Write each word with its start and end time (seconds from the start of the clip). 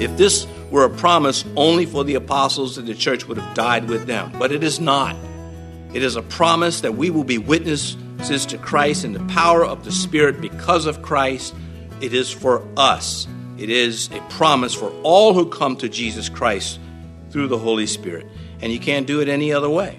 If 0.00 0.16
this 0.16 0.46
were 0.70 0.84
a 0.84 0.90
promise 0.90 1.44
only 1.56 1.86
for 1.86 2.04
the 2.04 2.14
apostles, 2.14 2.76
then 2.76 2.86
the 2.86 2.94
church 2.94 3.26
would 3.26 3.38
have 3.38 3.54
died 3.54 3.88
with 3.88 4.06
them. 4.06 4.32
But 4.38 4.52
it 4.52 4.62
is 4.62 4.80
not. 4.80 5.16
It 5.92 6.02
is 6.02 6.16
a 6.16 6.22
promise 6.22 6.82
that 6.82 6.94
we 6.94 7.10
will 7.10 7.24
be 7.24 7.38
witnesses 7.38 8.46
to 8.46 8.58
Christ 8.58 9.04
in 9.04 9.12
the 9.12 9.24
power 9.32 9.64
of 9.64 9.84
the 9.84 9.92
Spirit 9.92 10.40
because 10.40 10.86
of 10.86 11.02
Christ. 11.02 11.54
It 12.00 12.12
is 12.12 12.30
for 12.30 12.62
us. 12.76 13.26
It 13.56 13.70
is 13.70 14.10
a 14.12 14.20
promise 14.30 14.74
for 14.74 14.90
all 15.02 15.34
who 15.34 15.48
come 15.48 15.76
to 15.78 15.88
Jesus 15.88 16.28
Christ 16.28 16.78
through 17.30 17.48
the 17.48 17.58
Holy 17.58 17.86
Spirit. 17.86 18.26
And 18.60 18.72
you 18.72 18.78
can't 18.78 19.06
do 19.06 19.20
it 19.20 19.28
any 19.28 19.52
other 19.52 19.70
way. 19.70 19.98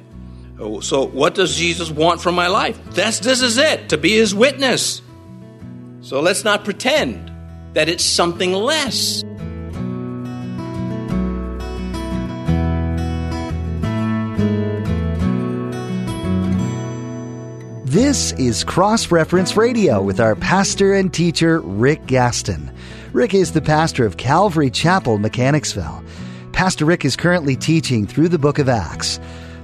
So, 0.82 1.06
what 1.06 1.36
does 1.36 1.56
Jesus 1.56 1.90
want 1.90 2.22
from 2.22 2.36
my 2.36 2.48
life? 2.48 2.78
That's, 2.92 3.20
this 3.20 3.42
is 3.42 3.58
it, 3.58 3.90
to 3.90 3.98
be 3.98 4.12
his 4.12 4.36
witness. 4.36 5.02
So, 6.02 6.22
let's 6.22 6.44
not 6.44 6.64
pretend 6.64 7.32
that 7.74 7.90
it's 7.90 8.04
something 8.04 8.54
less. 8.54 9.24
This 17.90 18.34
is 18.34 18.64
Cross 18.64 19.12
Reference 19.12 19.58
Radio 19.58 20.02
with 20.02 20.20
our 20.20 20.36
pastor 20.36 20.94
and 20.94 21.12
teacher, 21.12 21.60
Rick 21.62 22.06
Gaston. 22.06 22.72
Rick 23.14 23.34
is 23.34 23.54
the 23.54 23.62
pastor 23.62 24.06
of 24.06 24.18
Calvary 24.18 24.70
Chapel, 24.70 25.18
Mechanicsville. 25.18 26.04
Pastor 26.54 26.86
Rick 26.86 27.04
is 27.04 27.16
currently 27.16 27.56
teaching 27.56 28.06
through 28.06 28.30
the 28.30 28.38
book 28.38 28.60
of 28.60 28.70
Acts. 28.70 29.20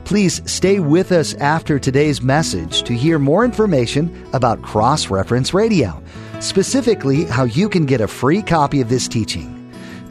Please 0.06 0.42
stay 0.52 0.80
with 0.80 1.12
us 1.12 1.36
after 1.36 1.78
today's 1.78 2.22
message 2.22 2.84
to 2.84 2.94
hear 2.94 3.20
more 3.20 3.46
information 3.46 4.28
about 4.34 4.62
Cross 4.64 5.10
Reference 5.10 5.54
Radio, 5.54 6.02
specifically 6.42 7.26
how 7.26 7.44
you 7.44 7.70
can 7.70 7.86
get 7.86 8.02
a 8.02 8.08
free 8.08 8.42
copy 8.42 8.82
of 8.82 8.90
this 8.90 9.08
teaching. 9.08 9.52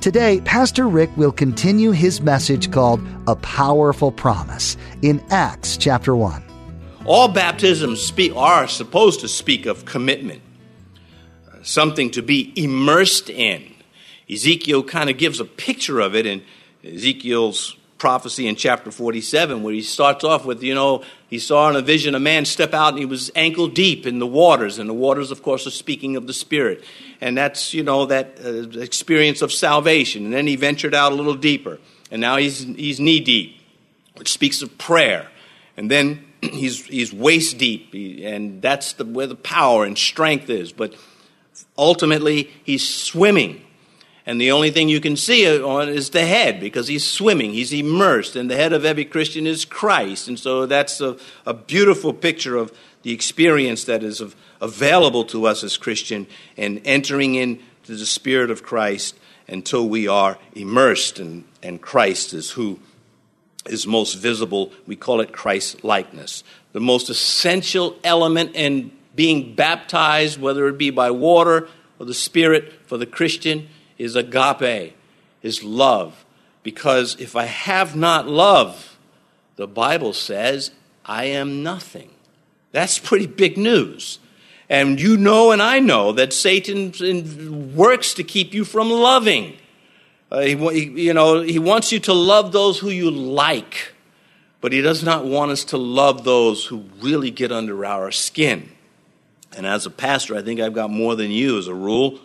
Today, 0.01 0.41
Pastor 0.43 0.87
Rick 0.87 1.17
will 1.17 1.33
continue 1.33 1.91
his 1.91 2.21
message 2.21 2.71
called 2.71 3.01
A 3.27 3.37
Powerful 3.37 4.13
Promise 4.13 4.77
in 5.03 5.23
Acts 5.31 5.77
chapter 5.77 6.15
1. 6.15 6.45
All 7.07 7.29
baptisms 7.29 8.01
speak, 8.03 8.35
are 8.37 8.67
supposed 8.67 9.21
to 9.21 9.29
speak 9.29 9.67
of 9.67 9.85
commitment, 9.85 10.43
something 11.63 12.11
to 12.11 12.23
be 12.23 12.53
immersed 12.57 13.31
in. 13.31 13.75
Ezekiel 14.31 14.83
kind 14.83 15.11
of 15.11 15.19
gives 15.19 15.41
a 15.41 15.45
picture 15.45 16.01
of 16.01 16.15
it 16.15 16.27
in 16.27 16.43
Ezekiel's 16.83 17.77
prophecy 17.99 18.47
in 18.47 18.57
chapter 18.57 18.91
47, 18.91 19.63
where 19.63 19.73
he 19.73 19.83
starts 19.83 20.25
off 20.25 20.45
with, 20.45 20.63
you 20.63 20.75
know, 20.75 21.03
he 21.29 21.39
saw 21.39 21.71
in 21.71 21.77
a 21.77 21.83
vision 21.83 22.15
a 22.15 22.21
man 22.21 22.45
step 22.45 22.75
out 22.75 22.91
and 22.91 22.99
he 22.99 23.07
was 23.07 23.31
ankle 23.35 23.69
deep 23.69 24.07
in 24.07 24.19
the 24.19 24.27
waters. 24.27 24.79
And 24.79 24.89
the 24.89 24.95
waters, 24.95 25.31
of 25.31 25.43
course, 25.43 25.67
are 25.67 25.71
speaking 25.71 26.17
of 26.17 26.27
the 26.27 26.33
Spirit. 26.33 26.85
And 27.21 27.37
that's, 27.37 27.73
you 27.73 27.83
know, 27.83 28.07
that 28.07 28.39
uh, 28.45 28.79
experience 28.81 29.43
of 29.43 29.53
salvation. 29.53 30.25
And 30.25 30.35
then 30.35 30.47
he 30.47 30.57
ventured 30.57 30.95
out 30.95 31.13
a 31.13 31.15
little 31.15 31.35
deeper. 31.35 31.79
And 32.11 32.21
now 32.21 32.37
he's, 32.37 32.61
he's 32.61 33.01
knee 33.01 33.21
deep, 33.21 33.57
which 34.17 34.31
speaks 34.31 34.63
of 34.63 34.77
prayer. 34.79 35.29
And 35.77 35.91
then 35.91 36.25
he's, 36.43 36.85
he's 36.87 37.13
waist 37.13 37.59
deep, 37.59 37.95
and 38.25 38.61
that's 38.61 38.95
the, 38.95 39.05
where 39.05 39.27
the 39.27 39.35
power 39.35 39.85
and 39.85 39.97
strength 39.97 40.51
is. 40.51 40.73
But 40.73 40.95
ultimately, 41.77 42.51
he's 42.65 42.87
swimming. 42.89 43.64
And 44.27 44.41
the 44.41 44.53
only 44.53 44.71
thing 44.71 44.89
you 44.89 45.01
can 45.01 45.17
see 45.17 45.47
on 45.61 45.89
is 45.89 46.11
the 46.11 46.25
head 46.25 46.59
because 46.59 46.89
he's 46.89 47.07
swimming, 47.07 47.53
he's 47.53 47.73
immersed, 47.73 48.37
and 48.37 48.51
the 48.51 48.57
head 48.57 48.73
of 48.73 48.85
every 48.85 49.05
Christian 49.05 49.47
is 49.47 49.67
Christ. 49.67 50.29
And 50.29 50.39
so 50.39 50.65
that's 50.65 51.01
a, 51.01 51.19
a 51.45 51.53
beautiful 51.53 52.15
picture 52.15 52.57
of 52.57 52.73
the 53.03 53.13
experience 53.13 53.85
that 53.85 54.03
is 54.03 54.23
of, 54.23 54.35
available 54.63 55.25
to 55.25 55.47
us 55.47 55.63
as 55.63 55.77
Christian 55.77 56.27
and 56.57 56.81
entering 56.87 57.35
into 57.35 57.63
the 57.87 58.07
Spirit 58.07 58.51
of 58.51 58.63
Christ 58.63 59.19
until 59.47 59.87
we 59.87 60.09
are 60.09 60.39
immersed, 60.55 61.19
and, 61.19 61.45
and 61.63 61.81
Christ 61.83 62.33
is 62.33 62.53
who 62.53 62.81
is 63.67 63.87
most 63.87 64.15
visible. 64.15 64.73
We 64.87 64.97
call 64.97 65.21
it 65.21 65.33
Christ 65.33 65.85
likeness. 65.85 66.45
The 66.73 66.81
most 66.81 67.11
essential 67.11 67.99
element 68.03 68.53
in 68.55 68.91
being 69.15 69.55
baptized, 69.55 70.41
whether 70.41 70.67
it 70.69 70.79
be 70.79 70.89
by 70.89 71.11
water 71.11 71.69
or 71.99 72.07
the 72.07 72.15
Spirit 72.15 72.73
for 72.87 72.97
the 72.97 73.07
Christian, 73.07 73.69
is 73.99 74.17
agape, 74.17 74.95
is 75.43 75.63
love. 75.63 76.25
Because 76.63 77.17
if 77.21 77.37
I 77.37 77.45
have 77.45 77.95
not 77.95 78.27
love, 78.27 78.97
the 79.57 79.67
Bible 79.67 80.13
says, 80.13 80.71
I 81.05 81.27
am 81.27 81.63
nothing. 81.63 82.11
That's 82.73 82.99
pretty 82.99 83.27
big 83.27 83.57
news. 83.57 84.19
And 84.69 85.01
you 85.01 85.17
know, 85.17 85.53
and 85.53 85.63
I 85.63 85.79
know, 85.79 86.13
that 86.13 86.33
Satan 86.33 87.77
works 87.77 88.15
to 88.15 88.25
keep 88.25 88.55
you 88.55 88.65
from 88.65 88.91
loving. 88.91 89.57
Uh, 90.31 90.41
he, 90.41 90.85
you 91.05 91.13
know, 91.13 91.43
he 91.43 91.59
wants 91.59 91.93
you 91.93 92.01
to 92.01 92.13
love 92.13 92.53
those 92.53 92.79
who 92.79 92.89
you 92.89 93.11
like, 93.11 93.93
but 94.61 94.73
he 94.73 94.81
does 94.81 95.05
not 95.05 95.25
want 95.25 95.51
us 95.51 95.65
to 95.67 95.77
love 95.77 96.25
those 96.25 96.65
who 96.65 96.85
really 97.01 97.31
get 97.31 97.53
under 97.53 97.85
our 97.85 98.11
skin. 98.11 98.71
And 99.57 99.67
as 99.67 99.87
a 99.87 99.91
pastor, 99.91 100.35
I 100.35 100.43
think 100.43 100.61
I've 100.61 100.73
got 100.73 100.91
more 100.91 101.15
than 101.15 101.31
you 101.31 101.59
as 101.59 101.69
a 101.69 101.75
rule. 101.75 102.19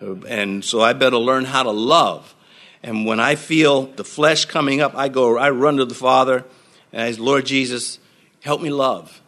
And 0.00 0.64
so 0.64 0.80
I 0.80 0.92
better 0.92 1.18
learn 1.18 1.44
how 1.44 1.62
to 1.62 1.70
love. 1.70 2.34
And 2.82 3.04
when 3.04 3.20
I 3.20 3.34
feel 3.34 3.82
the 3.82 4.04
flesh 4.04 4.46
coming 4.46 4.80
up, 4.80 4.94
I 4.94 5.08
go, 5.08 5.36
I 5.36 5.50
run 5.50 5.76
to 5.76 5.84
the 5.84 5.94
Father, 5.94 6.44
and 6.92 7.02
I 7.02 7.12
say, 7.12 7.20
Lord 7.20 7.44
Jesus, 7.44 7.98
help 8.40 8.62
me 8.62 8.70
love. 8.70 9.20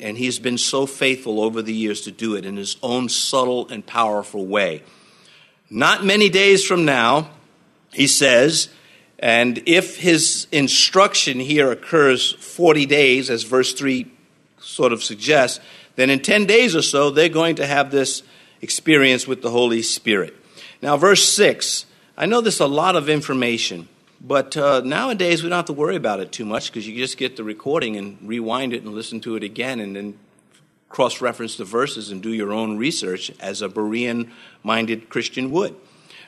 And 0.00 0.16
He's 0.16 0.38
been 0.38 0.58
so 0.58 0.86
faithful 0.86 1.40
over 1.40 1.60
the 1.60 1.74
years 1.74 2.02
to 2.02 2.10
do 2.10 2.34
it 2.34 2.46
in 2.46 2.56
His 2.56 2.76
own 2.82 3.08
subtle 3.08 3.68
and 3.68 3.84
powerful 3.84 4.46
way. 4.46 4.82
Not 5.68 6.04
many 6.04 6.28
days 6.28 6.64
from 6.64 6.84
now, 6.84 7.30
he 7.92 8.06
says, 8.06 8.68
and 9.18 9.62
if 9.66 9.98
his 9.98 10.46
instruction 10.52 11.40
here 11.40 11.72
occurs 11.72 12.32
40 12.32 12.86
days, 12.86 13.30
as 13.30 13.42
verse 13.42 13.72
3 13.72 14.06
sort 14.58 14.92
of 14.92 15.02
suggests, 15.02 15.60
then 15.96 16.10
in 16.10 16.20
10 16.20 16.44
days 16.44 16.76
or 16.76 16.82
so, 16.82 17.10
they're 17.10 17.30
going 17.30 17.56
to 17.56 17.66
have 17.66 17.90
this 17.90 18.22
experience 18.66 19.28
with 19.28 19.42
the 19.42 19.50
Holy 19.50 19.80
Spirit. 19.80 20.34
Now, 20.82 20.96
verse 20.96 21.22
6, 21.28 21.86
I 22.16 22.26
know 22.26 22.40
there's 22.40 22.58
a 22.58 22.66
lot 22.66 22.96
of 22.96 23.08
information, 23.08 23.88
but 24.20 24.56
uh, 24.56 24.80
nowadays 24.84 25.44
we 25.44 25.48
don't 25.48 25.58
have 25.58 25.66
to 25.66 25.72
worry 25.72 25.94
about 25.94 26.18
it 26.18 26.32
too 26.32 26.44
much 26.44 26.66
because 26.66 26.84
you 26.88 26.96
just 26.96 27.16
get 27.16 27.36
the 27.36 27.44
recording 27.44 27.94
and 27.94 28.18
rewind 28.22 28.72
it 28.72 28.82
and 28.82 28.92
listen 28.92 29.20
to 29.20 29.36
it 29.36 29.44
again 29.44 29.78
and 29.78 29.94
then 29.94 30.18
cross 30.88 31.20
reference 31.20 31.56
the 31.56 31.64
verses 31.64 32.10
and 32.10 32.24
do 32.24 32.32
your 32.32 32.52
own 32.52 32.76
research 32.76 33.30
as 33.38 33.62
a 33.62 33.68
Berean 33.68 34.30
minded 34.64 35.10
Christian 35.10 35.52
would. 35.52 35.76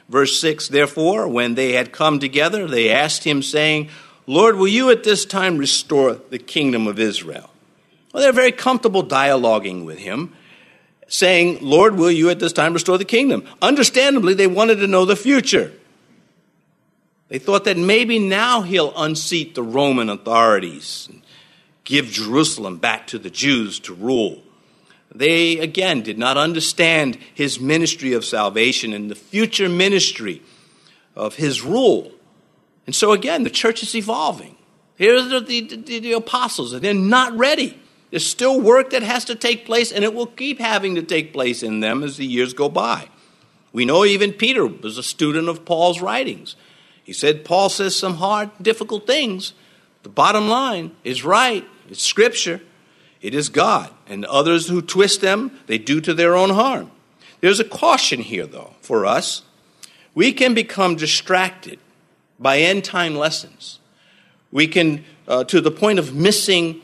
Verse 0.09 0.41
6 0.41 0.69
Therefore, 0.69 1.27
when 1.27 1.57
they 1.57 1.73
had 1.73 1.91
come 1.91 2.21
together, 2.21 2.69
they 2.69 2.89
asked 2.89 3.25
him, 3.25 3.43
saying, 3.43 3.89
Lord, 4.29 4.55
will 4.55 4.69
you 4.69 4.91
at 4.91 5.03
this 5.03 5.25
time 5.25 5.59
restore 5.59 6.15
the 6.15 6.39
kingdom 6.39 6.87
of 6.87 7.01
Israel? 7.01 7.51
Well, 8.13 8.23
they're 8.23 8.33
very 8.33 8.53
comfortable 8.53 9.05
dialoguing 9.05 9.85
with 9.85 9.99
him, 9.99 10.35
saying, 11.09 11.59
Lord, 11.61 11.97
will 11.97 12.11
you 12.11 12.31
at 12.31 12.39
this 12.39 12.53
time 12.53 12.75
restore 12.75 12.99
the 12.99 13.05
kingdom? 13.05 13.45
Understandably, 13.61 14.35
they 14.35 14.47
wanted 14.47 14.77
to 14.77 14.87
know 14.87 15.05
the 15.05 15.17
future. 15.17 15.73
They 17.29 17.39
thought 17.39 17.65
that 17.65 17.77
maybe 17.77 18.19
now 18.19 18.63
he'll 18.63 18.93
unseat 18.97 19.55
the 19.55 19.63
Roman 19.63 20.09
authorities 20.09 21.09
and 21.11 21.23
give 21.85 22.07
Jerusalem 22.07 22.79
back 22.79 23.07
to 23.09 23.19
the 23.19 23.31
Jews 23.31 23.81
to 23.81 23.95
rule. 23.95 24.43
They, 25.15 25.59
again, 25.59 26.03
did 26.03 26.19
not 26.19 26.37
understand 26.37 27.19
his 27.35 27.59
ministry 27.59 28.13
of 28.13 28.25
salvation 28.25 28.93
and 28.93 29.11
the 29.11 29.15
future 29.15 29.69
ministry 29.69 30.43
of 31.17 31.37
his 31.37 31.63
rule. 31.63 32.13
And 32.87 32.95
so, 32.95 33.13
again, 33.13 33.43
the 33.43 33.51
church 33.51 33.83
is 33.83 33.95
evolving. 33.95 34.57
Here 34.97 35.17
are 35.17 35.41
the, 35.41 35.61
the, 35.61 36.01
the, 36.01 36.13
apostles, 36.13 36.73
and 36.73 36.83
they're 36.83 36.93
not 36.95 37.37
ready. 37.37 37.79
There's 38.11 38.27
still 38.27 38.61
work 38.61 38.91
that 38.91 39.03
has 39.03 39.25
to 39.27 39.35
take 39.35 39.67
place, 39.67 39.93
and 39.93 40.05
it 40.05 40.15
will 40.15 40.27
keep 40.27 40.59
having 40.59 40.95
to 40.95 41.03
take 41.03 41.33
place 41.33 41.63
in 41.63 41.81
them 41.81 42.03
as 42.03 42.17
the 42.17 42.27
years 42.27 42.55
go 42.55 42.69
by. 42.69 43.09
We 43.73 43.85
know 43.85 44.05
even 44.05 44.33
Peter 44.33 44.67
was 44.67 44.97
a 44.97 45.03
student 45.03 45.49
of 45.49 45.65
Paul's 45.65 46.01
writings. 46.01 46.57
He 47.05 47.13
said 47.13 47.45
Paul 47.45 47.69
says 47.69 47.95
some 47.95 48.15
hard, 48.15 48.51
difficult 48.61 49.07
things. 49.07 49.53
The 50.03 50.09
bottom 50.09 50.49
line 50.49 50.93
is 51.05 51.25
right, 51.25 51.67
it's 51.89 52.03
scripture. 52.03 52.61
It 53.21 53.35
is 53.35 53.49
God, 53.49 53.91
and 54.07 54.25
others 54.27 54.69
who 54.69 54.81
twist 54.81 55.21
them, 55.21 55.59
they 55.67 55.77
do 55.77 56.01
to 56.03 56.15
their 56.15 56.37
own 56.37 56.51
harm. 56.51 56.93
There's 57.41 57.61
a 57.61 57.65
caution 57.65 58.21
here, 58.21 58.47
though, 58.47 58.75
for 58.81 59.07
us. 59.07 59.43
We 60.15 60.33
can 60.33 60.55
become 60.55 60.95
distracted 60.95 61.79
by 62.39 62.59
end 62.59 62.85
time 62.85 63.17
lessons. 63.17 63.81
We 64.53 64.69
can, 64.69 65.05
uh, 65.27 65.45
to 65.45 65.61
the 65.61 65.71
point 65.71 65.99
of 65.99 66.15
missing 66.15 66.81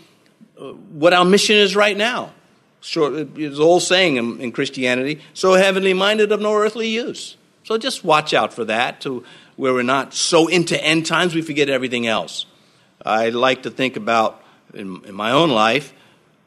Uh, 0.59 0.73
what 0.73 1.13
our 1.13 1.25
mission 1.25 1.57
is 1.57 1.75
right 1.75 1.97
now. 1.97 2.33
Sure, 2.81 3.15
uh, 3.15 3.25
it's 3.37 3.59
old 3.59 3.83
saying 3.83 4.17
in, 4.17 4.41
in 4.41 4.53
Christianity 4.53 5.21
so 5.33 5.55
heavenly 5.55 5.95
minded 5.95 6.33
of 6.33 6.41
no 6.41 6.55
earthly 6.55 6.89
use. 6.89 7.37
So 7.65 7.79
just 7.79 8.05
watch 8.05 8.35
out 8.35 8.53
for 8.53 8.65
that, 8.67 9.01
to 9.03 9.25
where 9.57 9.73
we're 9.73 9.83
not 9.83 10.13
so 10.13 10.49
into 10.49 10.83
end 10.83 11.07
times 11.07 11.35
we 11.35 11.43
forget 11.43 11.69
everything 11.69 12.07
else. 12.07 12.47
I 13.05 13.31
like 13.31 13.63
to 13.63 13.71
think 13.71 13.97
about 13.97 14.43
in, 14.75 15.05
in 15.05 15.15
my 15.15 15.31
own 15.31 15.51
life 15.51 15.95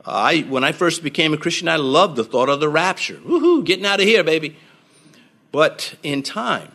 I, 0.08 0.46
when 0.48 0.64
I 0.64 0.72
first 0.72 1.04
became 1.04 1.34
a 1.34 1.38
Christian, 1.38 1.68
I 1.68 1.76
loved 1.76 2.16
the 2.16 2.24
thought 2.24 2.48
of 2.48 2.62
the 2.62 2.70
rapture. 2.70 3.18
Woohoo, 3.18 3.66
getting 3.66 3.86
out 3.86 4.00
of 4.00 4.06
here, 4.06 4.24
baby. 4.24 4.56
But 5.52 5.96
in 6.02 6.24
time, 6.24 6.72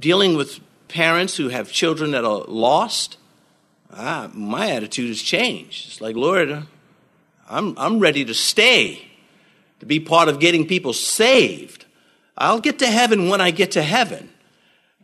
dealing 0.00 0.36
with 0.36 0.58
parents 0.88 1.36
who 1.36 1.48
have 1.48 1.70
children 1.70 2.10
that 2.10 2.24
are 2.24 2.44
lost, 2.48 3.18
ah, 3.92 4.30
my 4.34 4.70
attitude 4.70 5.08
has 5.08 5.22
changed. 5.22 5.86
It's 5.88 6.00
like, 6.00 6.16
Lord, 6.16 6.66
I'm, 7.48 7.74
I'm 7.78 7.98
ready 7.98 8.24
to 8.24 8.34
stay, 8.34 9.06
to 9.80 9.86
be 9.86 10.00
part 10.00 10.28
of 10.28 10.40
getting 10.40 10.66
people 10.66 10.92
saved. 10.92 11.84
I'll 12.36 12.60
get 12.60 12.78
to 12.80 12.86
heaven 12.86 13.28
when 13.28 13.40
I 13.40 13.50
get 13.50 13.72
to 13.72 13.82
heaven. 13.82 14.30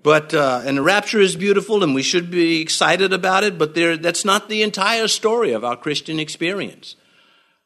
But, 0.03 0.35
uh, 0.35 0.63
and 0.65 0.79
the 0.79 0.83
rapture 0.83 1.21
is 1.21 1.37
beautiful 1.37 1.85
and 1.85 1.95
we 1.95 2.03
should 2.03 2.31
be 2.31 2.61
excited 2.61 3.13
about 3.13 3.45
it, 3.45 3.57
but 3.57 3.75
there, 3.75 3.97
that's 3.97 4.25
not 4.25 4.49
the 4.49 4.63
entire 4.63 5.07
story 5.07 5.53
of 5.53 5.65
our 5.65 5.77
Christian 5.77 6.19
experience. 6.19 6.97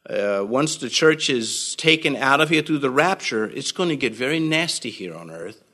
Uh, 0.09 0.45
once 0.47 0.77
the 0.77 0.91
church 0.91 1.31
is 1.31 1.75
taken 1.77 2.15
out 2.15 2.41
of 2.41 2.51
here 2.51 2.63
through 2.63 2.79
the 2.79 2.91
rapture, 2.91 3.47
it's 3.47 3.73
going 3.73 3.89
to 3.89 3.97
get 3.97 4.15
very 4.15 4.39
nasty 4.39 4.91
here 4.91 5.17
on 5.17 5.31
earth. 5.31 5.65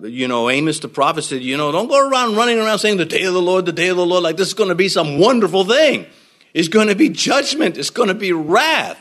You 0.00 0.28
know, 0.28 0.50
Amos 0.50 0.80
the 0.80 0.88
prophet 0.88 1.22
said, 1.22 1.42
you 1.42 1.56
know, 1.56 1.72
don't 1.72 1.88
go 1.88 2.08
around 2.08 2.36
running 2.36 2.58
around 2.58 2.80
saying 2.80 2.98
the 2.98 3.06
day 3.06 3.22
of 3.22 3.32
the 3.32 3.40
Lord, 3.40 3.64
the 3.64 3.72
day 3.72 3.88
of 3.88 3.96
the 3.96 4.04
Lord, 4.04 4.22
like 4.22 4.36
this 4.36 4.48
is 4.48 4.54
going 4.54 4.68
to 4.68 4.74
be 4.74 4.88
some 4.88 5.18
wonderful 5.18 5.64
thing. 5.64 6.06
It's 6.52 6.68
going 6.68 6.88
to 6.88 6.94
be 6.94 7.08
judgment. 7.08 7.78
It's 7.78 7.90
going 7.90 8.08
to 8.08 8.14
be 8.14 8.32
wrath. 8.32 8.98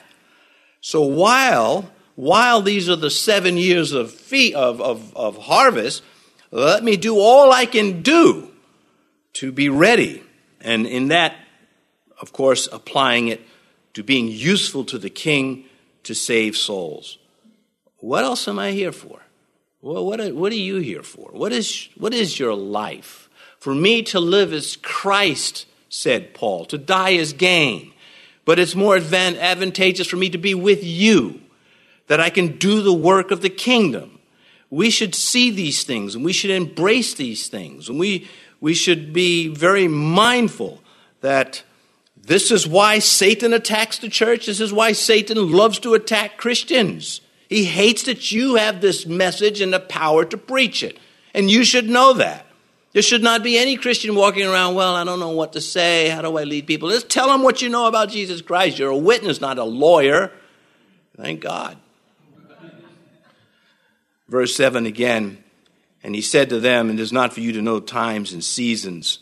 So 0.80 1.01
while, 1.01 1.92
while 2.15 2.62
these 2.62 2.89
are 2.89 2.95
the 2.95 3.09
seven 3.09 3.57
years 3.57 3.92
of, 3.92 4.12
fee, 4.12 4.53
of, 4.53 4.80
of, 4.80 5.15
of 5.15 5.38
harvest, 5.38 6.01
let 6.51 6.83
me 6.83 6.95
do 6.95 7.18
all 7.18 7.51
I 7.51 7.65
can 7.65 8.01
do 8.01 8.51
to 9.33 9.51
be 9.51 9.68
ready. 9.68 10.24
And 10.62 10.88
in 10.88 11.09
that, 11.09 11.36
of 12.21 12.31
course, 12.31 12.69
applying 12.71 13.27
it 13.27 13.42
to 13.95 14.03
being 14.03 14.27
useful 14.27 14.86
to 14.86 14.97
the 14.97 15.09
king 15.09 15.65
to 16.03 16.13
save 16.13 16.56
souls. 16.56 17.18
What 17.97 18.24
else 18.24 18.47
am 18.47 18.59
I 18.59 18.71
here 18.71 18.92
for? 18.92 19.25
Well, 19.85 20.05
what 20.05 20.33
what 20.33 20.51
are 20.51 20.55
you 20.55 20.77
here 20.77 21.03
for? 21.03 21.29
What 21.31 21.51
is, 21.51 21.89
what 21.95 22.13
is 22.13 22.39
your 22.39 22.55
life? 22.55 23.29
For 23.59 23.75
me 23.75 24.01
to 24.03 24.19
live 24.19 24.51
as 24.51 24.77
Christ, 24.77 25.67
said 25.89 26.33
Paul. 26.33 26.65
To 26.65 26.77
die 26.77 27.11
is 27.11 27.33
gain. 27.33 27.93
But 28.45 28.59
it's 28.59 28.75
more 28.75 28.95
advantageous 28.95 30.07
for 30.07 30.17
me 30.17 30.29
to 30.31 30.37
be 30.37 30.53
with 30.53 30.83
you, 30.83 31.41
that 32.07 32.19
I 32.19 32.29
can 32.29 32.57
do 32.57 32.81
the 32.81 32.93
work 32.93 33.31
of 33.31 33.41
the 33.41 33.49
kingdom 33.49 34.15
we 34.69 34.89
should 34.89 35.15
see 35.15 35.51
these 35.51 35.83
things 35.83 36.15
and 36.15 36.25
we 36.25 36.33
should 36.33 36.51
embrace 36.51 37.13
these 37.13 37.47
things. 37.47 37.87
And 37.87 37.99
we, 37.99 38.27
we 38.59 38.73
should 38.73 39.13
be 39.13 39.47
very 39.47 39.87
mindful 39.87 40.81
that 41.21 41.63
this 42.19 42.51
is 42.51 42.67
why 42.67 42.99
Satan 42.99 43.53
attacks 43.53 43.99
the 43.99 44.09
church. 44.09 44.47
This 44.47 44.59
is 44.59 44.73
why 44.73 44.91
Satan 44.91 45.51
loves 45.51 45.79
to 45.79 45.93
attack 45.93 46.37
Christians. 46.37 47.21
He 47.47 47.65
hates 47.65 48.03
that 48.03 48.31
you 48.31 48.56
have 48.56 48.81
this 48.81 49.06
message 49.06 49.62
and 49.62 49.74
the 49.74 49.80
power 49.80 50.25
to 50.25 50.38
preach 50.38 50.83
it. 50.83 50.97
And 51.33 51.50
you 51.50 51.63
should 51.63 51.89
know 51.89 52.13
that. 52.13 52.45
There 52.94 53.01
should 53.01 53.24
not 53.24 53.44
be 53.44 53.57
any 53.57 53.75
Christian 53.75 54.15
walking 54.15 54.47
around, 54.47 54.75
well, 54.75 54.95
I 54.95 55.03
don't 55.03 55.19
know 55.19 55.31
what 55.31 55.53
to 55.53 55.62
say. 55.62 56.07
How 56.07 56.21
do 56.21 56.38
I 56.38 56.45
lead 56.45 56.65
people? 56.65 56.89
Just 56.89 57.09
tell 57.09 57.27
them 57.27 57.44
what 57.44 57.62
you 57.62 57.68
know 57.68 57.88
about 57.88 58.09
Jesus 58.09 58.42
Christ. 58.42 58.80
You're 58.80 58.89
a 58.89 58.97
witness, 58.97 59.42
not 59.42 59.57
a 59.57 59.65
lawyer. 59.65 60.31
Thank 61.18 61.42
God. 61.42 61.77
Verse 64.27 64.56
7 64.56 64.86
again, 64.86 65.44
and 66.03 66.15
he 66.15 66.21
said 66.21 66.50
to 66.50 66.59
them, 66.59 66.89
It 66.89 67.00
is 67.00 67.12
not 67.12 67.33
for 67.33 67.42
you 67.42 67.51
to 67.51 67.62
know 67.62 67.80
times 67.80 68.31
and 68.31 68.44
seasons 68.44 69.19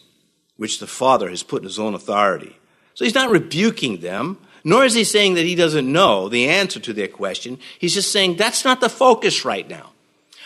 which 0.56 0.80
the 0.80 0.88
Father 0.88 1.30
has 1.30 1.44
put 1.44 1.62
in 1.62 1.68
his 1.68 1.80
own 1.80 1.94
authority. 1.94 2.58
So 2.94 3.06
he's 3.06 3.16
not 3.16 3.32
rebuking 3.32 4.02
them, 4.02 4.38
nor 4.64 4.86
is 4.86 4.94
he 4.94 5.04
saying 5.04 5.34
that 5.34 5.46
he 5.46 5.56
doesn't 5.56 5.92
know 5.92 6.30
the 6.30 6.48
answer 6.48 6.80
to 6.80 6.94
their 6.94 7.08
question. 7.08 7.60
He's 7.80 7.94
just 7.94 8.12
saying 8.12 8.38
that's 8.38 8.64
not 8.64 8.80
the 8.80 8.90
focus 8.90 9.44
right 9.44 9.68
now. 9.70 9.92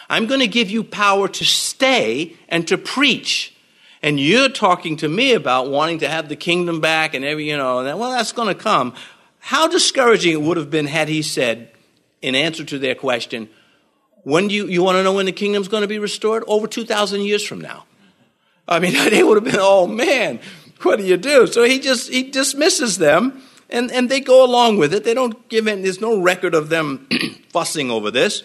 I'm 0.10 0.26
going 0.26 0.40
to 0.40 0.48
give 0.48 0.70
you 0.70 0.84
power 0.84 1.28
to 1.28 1.46
stay 1.46 2.36
and 2.50 2.68
to 2.68 2.78
preach. 2.78 3.54
And 4.02 4.20
you're 4.20 4.50
talking 4.50 4.98
to 4.98 5.10
me 5.10 5.34
about 5.34 5.70
wanting 5.70 6.00
to 6.00 6.08
have 6.08 6.30
the 6.30 6.36
kingdom 6.36 6.80
back 6.80 7.14
and 7.14 7.26
every, 7.26 7.50
you 7.50 7.58
know, 7.58 7.84
well, 7.98 8.12
that's 8.12 8.32
going 8.32 8.48
to 8.48 8.56
come. 8.56 8.94
How 9.40 9.68
discouraging 9.68 10.34
it 10.34 10.42
would 10.42 10.58
have 10.58 10.70
been 10.70 10.88
had 10.88 11.10
he 11.10 11.22
said, 11.22 11.72
in 12.22 12.36
answer 12.36 12.64
to 12.64 12.80
their 12.80 12.96
question, 12.96 13.50
when 14.24 14.48
do 14.48 14.56
you, 14.56 14.68
you 14.68 14.84
want 14.84 14.98
to 14.98 15.04
know 15.04 15.14
when 15.14 15.26
the 15.26 15.32
kingdom's 15.32 15.68
going 15.68 15.82
to 15.82 15.88
be 15.88 16.00
restored? 16.00 16.44
Over 16.48 16.68
2,000 16.68 17.22
years 17.22 17.46
from 17.46 17.62
now. 17.62 17.86
I 18.68 18.80
mean, 18.80 18.94
they 19.10 19.24
would 19.24 19.36
have 19.36 19.44
been, 19.44 19.60
oh 19.60 19.88
man, 19.88 20.40
what 20.82 20.98
do 20.98 21.06
you 21.06 21.18
do? 21.18 21.48
So 21.48 21.64
he 21.64 21.80
just, 21.80 22.10
he 22.10 22.24
dismisses 22.24 22.98
them 22.98 23.42
and, 23.70 23.92
and 23.92 24.10
they 24.10 24.20
go 24.20 24.46
along 24.46 24.78
with 24.78 24.94
it. 24.94 25.04
They 25.04 25.14
don't 25.14 25.48
give 25.50 25.68
in, 25.68 25.82
there's 25.82 26.02
no 26.02 26.20
record 26.20 26.56
of 26.56 26.70
them 26.70 27.08
fussing 27.50 27.92
over 27.92 28.12
this. 28.12 28.44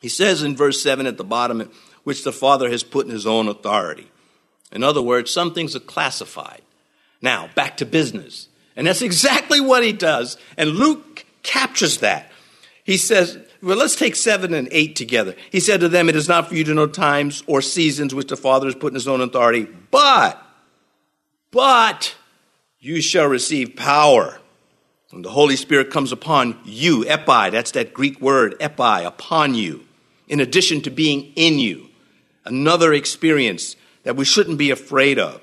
He 0.00 0.08
says 0.08 0.42
in 0.42 0.56
verse 0.56 0.82
7 0.82 1.06
at 1.06 1.16
the 1.16 1.24
bottom, 1.24 1.70
which 2.04 2.24
the 2.24 2.32
Father 2.32 2.70
has 2.70 2.82
put 2.82 3.06
in 3.06 3.12
his 3.12 3.26
own 3.26 3.48
authority. 3.48 4.10
In 4.70 4.82
other 4.82 5.02
words, 5.02 5.30
some 5.30 5.54
things 5.54 5.74
are 5.74 5.80
classified. 5.80 6.62
Now, 7.22 7.48
back 7.54 7.78
to 7.78 7.86
business. 7.86 8.48
And 8.76 8.86
that's 8.86 9.02
exactly 9.02 9.60
what 9.60 9.82
he 9.82 9.92
does. 9.92 10.36
And 10.58 10.70
Luke 10.70 11.24
captures 11.42 11.98
that. 11.98 12.30
He 12.82 12.98
says, 12.98 13.38
well, 13.64 13.78
let's 13.78 13.96
take 13.96 14.14
seven 14.14 14.52
and 14.52 14.68
eight 14.70 14.94
together. 14.94 15.34
He 15.50 15.58
said 15.58 15.80
to 15.80 15.88
them, 15.88 16.10
It 16.10 16.16
is 16.16 16.28
not 16.28 16.48
for 16.48 16.54
you 16.54 16.64
to 16.64 16.74
know 16.74 16.86
times 16.86 17.42
or 17.46 17.62
seasons 17.62 18.14
which 18.14 18.28
the 18.28 18.36
Father 18.36 18.66
has 18.66 18.74
put 18.74 18.88
in 18.88 18.94
his 18.94 19.08
own 19.08 19.22
authority, 19.22 19.66
but, 19.90 20.40
but 21.50 22.14
you 22.84 23.00
shall 23.00 23.26
receive 23.26 23.76
power. 23.76 24.38
When 25.10 25.22
the 25.22 25.30
Holy 25.30 25.56
Spirit 25.56 25.90
comes 25.90 26.12
upon 26.12 26.58
you, 26.66 27.06
epi, 27.06 27.48
that's 27.48 27.70
that 27.70 27.94
Greek 27.94 28.20
word, 28.20 28.56
epi, 28.60 29.04
upon 29.04 29.54
you, 29.54 29.86
in 30.28 30.38
addition 30.38 30.82
to 30.82 30.90
being 30.90 31.32
in 31.34 31.58
you. 31.58 31.88
Another 32.44 32.92
experience 32.92 33.76
that 34.02 34.16
we 34.16 34.26
shouldn't 34.26 34.58
be 34.58 34.70
afraid 34.70 35.18
of. 35.18 35.40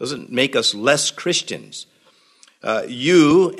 Doesn't 0.00 0.32
make 0.32 0.56
us 0.56 0.74
less 0.74 1.12
Christians. 1.12 1.86
Uh, 2.60 2.82
you, 2.88 3.56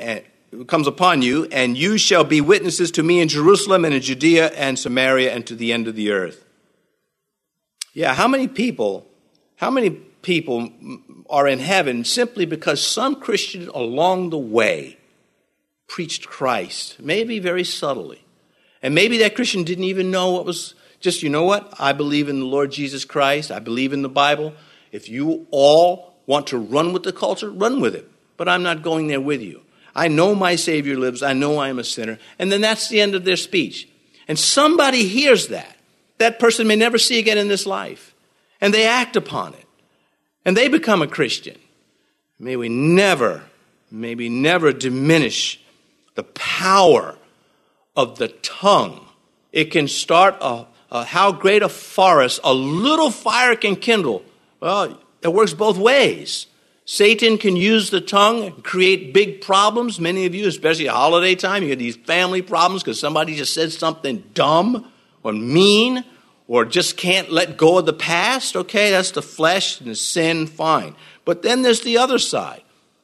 comes 0.67 0.85
upon 0.85 1.21
you, 1.21 1.45
and 1.53 1.77
you 1.77 1.97
shall 1.97 2.25
be 2.25 2.41
witnesses 2.41 2.91
to 2.91 3.03
me 3.03 3.21
in 3.21 3.29
Jerusalem 3.29 3.85
and 3.85 3.93
in 3.93 4.01
Judea 4.01 4.47
and 4.55 4.77
Samaria 4.77 5.33
and 5.33 5.47
to 5.47 5.55
the 5.55 5.71
end 5.71 5.87
of 5.87 5.95
the 5.95 6.11
earth. 6.11 6.43
Yeah, 7.93 8.13
how 8.13 8.27
many 8.27 8.49
people, 8.49 9.07
how 9.55 9.71
many 9.71 9.91
people 9.91 10.69
are 11.29 11.47
in 11.47 11.59
heaven 11.59 12.03
simply 12.03 12.45
because 12.45 12.85
some 12.85 13.15
Christian 13.15 13.67
along 13.69 14.29
the 14.29 14.37
way 14.37 14.97
preached 15.87 16.27
Christ, 16.27 16.99
maybe 16.99 17.39
very 17.39 17.63
subtly. 17.63 18.25
And 18.81 18.93
maybe 18.93 19.17
that 19.19 19.35
Christian 19.35 19.63
didn't 19.63 19.85
even 19.85 20.11
know 20.11 20.31
what 20.31 20.45
was 20.45 20.75
just, 20.99 21.23
you 21.23 21.29
know 21.29 21.43
what? 21.43 21.73
I 21.79 21.93
believe 21.93 22.29
in 22.29 22.39
the 22.39 22.45
Lord 22.45 22.71
Jesus 22.71 23.05
Christ. 23.05 23.51
I 23.51 23.59
believe 23.59 23.93
in 23.93 24.01
the 24.01 24.09
Bible. 24.09 24.53
If 24.91 25.09
you 25.09 25.47
all 25.51 26.15
want 26.25 26.47
to 26.47 26.57
run 26.57 26.93
with 26.93 27.03
the 27.03 27.13
culture, 27.13 27.49
run 27.49 27.81
with 27.81 27.95
it. 27.95 28.09
But 28.37 28.49
I'm 28.49 28.63
not 28.63 28.81
going 28.81 29.07
there 29.07 29.21
with 29.21 29.41
you. 29.41 29.61
I 29.95 30.07
know 30.07 30.35
my 30.35 30.55
Savior 30.55 30.97
lives. 30.97 31.23
I 31.23 31.33
know 31.33 31.57
I 31.57 31.69
am 31.69 31.79
a 31.79 31.83
sinner. 31.83 32.19
And 32.37 32.51
then 32.51 32.61
that's 32.61 32.89
the 32.89 33.01
end 33.01 33.15
of 33.15 33.23
their 33.23 33.37
speech. 33.37 33.87
And 34.27 34.37
somebody 34.37 35.07
hears 35.07 35.47
that. 35.47 35.77
That 36.17 36.39
person 36.39 36.67
may 36.67 36.75
never 36.75 36.97
see 36.97 37.19
again 37.19 37.37
in 37.37 37.47
this 37.47 37.65
life. 37.65 38.13
And 38.59 38.73
they 38.73 38.87
act 38.87 39.15
upon 39.15 39.53
it. 39.53 39.64
And 40.45 40.55
they 40.55 40.67
become 40.67 41.01
a 41.01 41.07
Christian. 41.07 41.57
May 42.37 42.55
we 42.55 42.69
never, 42.69 43.43
may 43.89 44.13
we 44.13 44.29
never 44.29 44.71
diminish 44.71 45.59
the 46.13 46.23
power 46.23 47.17
of 47.95 48.17
the 48.17 48.27
tongue. 48.27 49.05
It 49.51 49.71
can 49.71 49.87
start 49.87 50.37
a, 50.41 50.67
a 50.91 51.03
how 51.05 51.31
great 51.31 51.63
a 51.63 51.69
forest 51.69 52.39
a 52.43 52.53
little 52.53 53.09
fire 53.09 53.55
can 53.55 53.75
kindle. 53.75 54.23
Well, 54.59 54.99
it 55.21 55.33
works 55.33 55.53
both 55.53 55.77
ways. 55.77 56.47
Satan 56.85 57.39
can 57.39 57.55
use 57.55 57.89
the 57.89 58.01
tongue 58.01 58.43
and 58.43 58.63
create 58.63 59.11
big 59.11 59.41
problems. 59.41 59.99
Many 59.99 60.27
of 60.27 60.35
you, 60.35 60.47
especially 60.47 60.87
at 60.87 60.93
holiday 60.93 61.33
time, 61.33 61.63
you 61.63 61.69
get 61.69 61.79
these 61.79 61.95
family 61.95 62.43
problems 62.43 62.83
because 62.83 62.99
somebody 62.99 63.35
just 63.35 63.53
said 63.53 63.71
something 63.71 64.23
dumb 64.35 64.91
or 65.23 65.33
mean 65.33 66.03
or 66.47 66.65
just 66.65 66.97
can't 66.97 67.31
let 67.31 67.57
go 67.57 67.77
of 67.77 67.85
the 67.85 67.93
past. 67.93 68.55
Okay, 68.55 68.91
that's 68.91 69.11
the 69.11 69.21
flesh 69.21 69.79
and 69.79 69.89
the 69.89 69.95
sin, 69.95 70.47
fine. 70.47 70.95
But 71.23 71.41
then 71.41 71.61
there's 71.61 71.81
the 71.81 71.97
other 71.97 72.19
side. 72.19 72.61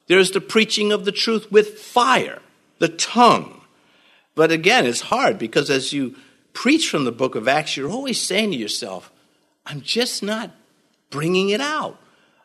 There's 0.07 0.31
the 0.31 0.41
preaching 0.41 0.91
of 0.91 1.05
the 1.05 1.11
truth 1.11 1.51
with 1.51 1.79
fire, 1.79 2.41
the 2.79 2.89
tongue. 2.89 3.61
But 4.35 4.51
again, 4.51 4.85
it's 4.85 5.01
hard 5.01 5.37
because 5.37 5.69
as 5.69 5.93
you 5.93 6.15
preach 6.53 6.89
from 6.89 7.05
the 7.05 7.11
book 7.11 7.35
of 7.35 7.47
Acts, 7.47 7.77
you're 7.77 7.89
always 7.89 8.19
saying 8.19 8.51
to 8.51 8.57
yourself, 8.57 9.11
I'm 9.65 9.81
just 9.81 10.21
not 10.21 10.51
bringing 11.09 11.49
it 11.49 11.61
out. 11.61 11.97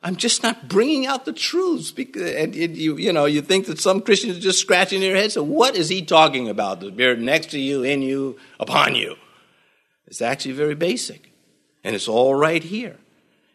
I'm 0.03 0.17
just 0.17 0.43
not 0.43 0.69
bringing 0.69 1.07
out 1.07 1.25
the 1.25 1.33
truths. 1.33 1.93
And 2.17 2.55
you, 2.55 2.97
you 2.97 3.12
know, 3.12 3.25
you 3.25 3.43
think 3.43 3.67
that 3.67 3.81
some 3.81 4.00
Christians 4.00 4.37
are 4.37 4.41
just 4.41 4.61
scratching 4.61 5.00
their 5.00 5.17
heads. 5.17 5.35
So 5.35 5.43
what 5.43 5.75
is 5.75 5.88
he 5.88 6.03
talking 6.03 6.49
about? 6.49 6.81
The 6.81 6.88
Spirit 6.88 7.19
next 7.19 7.50
to 7.50 7.59
you, 7.59 7.83
in 7.83 8.03
you, 8.03 8.38
upon 8.61 8.95
you. 8.95 9.17
It's 10.07 10.23
actually 10.23 10.53
very 10.53 10.75
basic. 10.75 11.33
And 11.83 11.95
it's 11.95 12.09
all 12.09 12.35
right 12.35 12.63
here. 12.63 12.97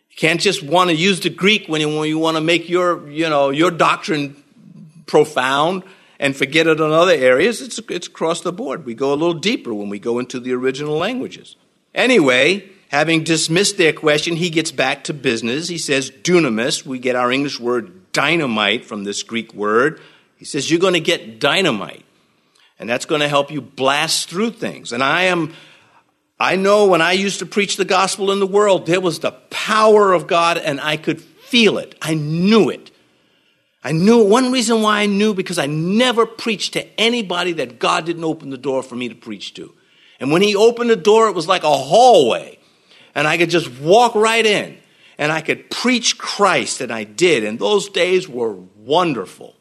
You 0.10 0.17
can't 0.17 0.41
just 0.41 0.63
want 0.63 0.89
to 0.89 0.96
use 0.96 1.22
the 1.22 1.29
Greek 1.29 1.67
when 1.67 1.81
you, 1.81 2.20
want 2.20 2.38
to 2.38 2.41
make 2.41 2.70
your, 2.70 3.10
you 3.10 3.29
know, 3.29 3.50
your 3.50 3.72
doctrine 3.72 4.41
profound 5.05 5.84
and 6.20 6.36
forget 6.36 6.67
it 6.67 6.79
on 6.79 6.91
other 6.91 7.13
areas, 7.13 7.62
it's, 7.62 7.79
it's 7.89 8.08
across 8.08 8.41
the 8.41 8.53
board. 8.53 8.86
We 8.86 8.93
go 8.93 9.12
a 9.12 9.15
little 9.15 9.39
deeper 9.39 9.74
when 9.74 9.89
we 9.89 9.98
go 9.98 10.20
into 10.20 10.39
the 10.39 10.53
original 10.53 10.98
languages. 10.98 11.55
Anyway, 11.96 12.70
having 12.89 13.24
dismissed 13.24 13.77
their 13.77 13.91
question, 13.91 14.36
he 14.36 14.51
gets 14.51 14.72
back 14.72 15.05
to 15.05 15.13
business. 15.15 15.67
He 15.67 15.79
says, 15.79 16.12
dunamis, 16.12 16.86
we 16.86 17.00
get 17.00 17.15
our 17.15 17.31
English 17.31 17.60
word 17.60 18.12
dynamite 18.12 18.86
from 18.86 19.03
this 19.03 19.24
Greek 19.24 19.53
word. 19.53 20.00
He 20.38 20.46
says, 20.46 20.70
You're 20.70 20.79
going 20.79 20.93
to 20.93 21.00
get 21.00 21.39
dynamite, 21.39 22.05
and 22.79 22.89
that's 22.89 23.05
going 23.05 23.22
to 23.22 23.27
help 23.27 23.51
you 23.51 23.62
blast 23.62 24.29
through 24.29 24.51
things. 24.51 24.91
And 24.91 25.03
I 25.03 25.24
am. 25.24 25.53
I 26.41 26.55
know 26.55 26.88
when 26.88 27.03
I 27.03 27.12
used 27.12 27.38
to 27.39 27.45
preach 27.45 27.77
the 27.77 27.86
gospel 27.86 28.31
in 28.31 28.39
the 28.39 28.48
world, 28.48 28.88
there 28.88 29.00
was 29.00 29.19
the 29.19 29.31
power 29.51 30.12
of 30.12 30.25
God, 30.25 30.57
and 30.57 30.81
I 30.81 30.98
could 30.98 31.21
feel 31.21 31.77
it. 31.77 31.93
I 32.01 32.15
knew 32.15 32.71
it. 32.71 32.89
I 33.83 33.91
knew 33.91 34.24
one 34.24 34.51
reason 34.51 34.81
why 34.81 35.01
I 35.01 35.05
knew 35.05 35.36
because 35.36 35.60
I 35.60 35.67
never 35.67 36.25
preached 36.25 36.74
to 36.74 37.00
anybody 37.00 37.51
that 37.53 37.77
God 37.77 38.07
didn't 38.07 38.24
open 38.24 38.50
the 38.50 38.57
door 38.57 38.81
for 38.81 38.95
me 38.95 39.07
to 39.07 39.13
preach 39.13 39.53
to. 39.53 39.71
And 40.19 40.31
when 40.31 40.41
He 40.41 40.55
opened 40.55 40.89
the 40.89 40.95
door, 40.95 41.27
it 41.27 41.36
was 41.36 41.48
like 41.48 41.63
a 41.63 41.77
hallway. 41.77 42.57
And 43.13 43.27
I 43.27 43.38
could 43.38 43.51
just 43.51 43.79
walk 43.79 44.15
right 44.15 44.45
in 44.45 44.79
and 45.19 45.31
I 45.31 45.41
could 45.41 45.69
preach 45.69 46.17
Christ, 46.17 46.81
and 46.81 46.91
I 46.91 47.03
did. 47.03 47.43
And 47.43 47.60
those 47.60 47.88
days 47.88 48.27
were 48.27 48.53
wonderful. 48.53 49.55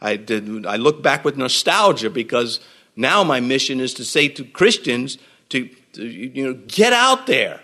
I, 0.00 0.16
did, 0.16 0.64
I 0.64 0.76
look 0.76 1.02
back 1.02 1.26
with 1.26 1.36
nostalgia 1.36 2.08
because 2.08 2.60
now 2.96 3.22
my 3.22 3.40
mission 3.40 3.80
is 3.80 3.92
to 3.94 4.04
say 4.06 4.28
to 4.28 4.46
Christians 4.46 5.18
to, 5.50 5.68
you 5.94 6.44
know, 6.44 6.54
get 6.66 6.92
out 6.92 7.26
there. 7.26 7.60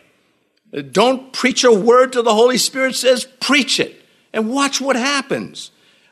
Don't 0.91 1.33
preach 1.33 1.65
a 1.65 1.73
word 1.73 2.13
till 2.13 2.23
the 2.23 2.35
Holy 2.35 2.59
Spirit 2.59 2.97
says 2.97 3.27
preach 3.41 3.81
it 3.81 4.03
and 4.33 4.51
watch 4.51 4.81
what 4.81 4.97
happens. 4.97 5.71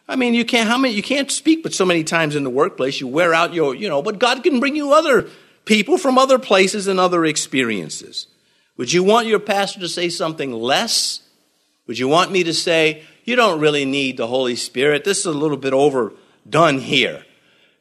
I 0.09 0.16
mean, 0.16 0.35
you 0.35 0.44
can't, 0.44 0.68
how 0.68 0.78
many, 0.78 0.94
you 0.94 1.02
can't 1.02 1.30
speak 1.30 1.62
but 1.62 1.75
so 1.75 1.85
many 1.85 2.04
times 2.04 2.37
in 2.37 2.44
the 2.44 2.50
workplace. 2.50 3.00
You 3.00 3.09
wear 3.09 3.33
out 3.33 3.54
your, 3.54 3.75
you 3.75 3.88
know, 3.88 4.02
but 4.02 4.18
God 4.18 4.42
can 4.42 4.61
bring 4.61 4.76
you 4.76 4.92
other 4.92 5.28
people 5.64 5.99
from 5.99 6.18
other 6.18 6.38
places 6.38 6.87
and 6.87 7.00
other 7.00 7.25
experiences. 7.25 8.26
Would 8.76 8.92
you 8.92 9.02
want 9.02 9.28
your 9.28 9.38
pastor 9.38 9.80
to 9.80 9.88
say 9.88 10.09
something 10.09 10.52
less? 10.52 11.21
Would 11.87 11.99
you 11.99 12.09
want 12.09 12.33
me 12.33 12.44
to 12.44 12.54
say, 12.54 13.02
you 13.25 13.37
don't 13.37 13.61
really 13.61 13.85
need 13.85 14.16
the 14.16 14.26
Holy 14.26 14.56
Spirit? 14.56 15.04
This 15.04 15.21
is 15.21 15.26
a 15.26 15.33
little 15.33 15.56
bit 15.56 15.73
overdone 15.73 16.78
here. 16.78 17.25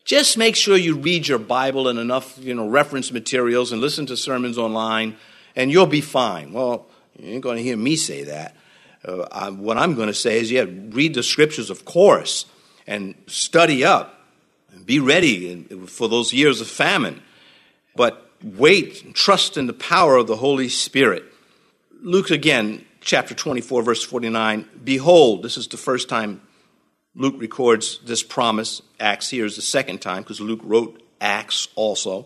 Just 0.05 0.37
make 0.37 0.55
sure 0.55 0.75
you 0.75 0.95
read 0.95 1.27
your 1.27 1.39
Bible 1.39 1.87
and 1.87 1.97
enough, 1.97 2.37
you 2.37 2.53
know, 2.53 2.67
reference 2.67 3.11
materials 3.11 3.71
and 3.71 3.79
listen 3.79 4.05
to 4.07 4.17
sermons 4.17 4.57
online, 4.57 5.15
and 5.55 5.71
you'll 5.71 5.87
be 5.87 6.01
fine. 6.01 6.51
Well, 6.51 6.87
you 7.17 7.33
ain't 7.33 7.43
going 7.43 7.57
to 7.57 7.63
hear 7.63 7.77
me 7.77 7.95
say 7.95 8.23
that. 8.25 8.55
Uh, 9.05 9.25
I, 9.31 9.49
what 9.49 9.77
I'm 9.77 9.95
going 9.95 10.07
to 10.07 10.13
say 10.13 10.39
is, 10.39 10.51
yeah, 10.51 10.65
read 10.67 11.13
the 11.13 11.23
scriptures, 11.23 11.69
of 11.69 11.85
course, 11.85 12.45
and 12.85 13.15
study 13.27 13.85
up, 13.85 14.21
and 14.73 14.85
be 14.85 14.99
ready 14.99 15.63
for 15.87 16.09
those 16.09 16.33
years 16.33 16.59
of 16.59 16.67
famine. 16.67 17.21
But 17.95 18.29
wait 18.43 19.03
and 19.03 19.15
trust 19.15 19.55
in 19.57 19.67
the 19.67 19.73
power 19.73 20.17
of 20.17 20.27
the 20.27 20.37
Holy 20.37 20.67
Spirit. 20.67 21.23
Luke 22.01 22.29
again, 22.29 22.83
chapter 22.99 23.33
24, 23.33 23.83
verse 23.83 24.03
49. 24.03 24.67
Behold, 24.83 25.43
this 25.43 25.55
is 25.55 25.67
the 25.67 25.77
first 25.77 26.09
time 26.09 26.41
Luke 27.15 27.35
records 27.37 27.99
this 28.05 28.23
promise. 28.23 28.81
Acts 28.99 29.29
here 29.29 29.45
is 29.45 29.55
the 29.55 29.61
second 29.61 30.01
time 30.01 30.23
because 30.23 30.41
Luke 30.41 30.61
wrote 30.63 31.01
Acts 31.21 31.67
also. 31.75 32.25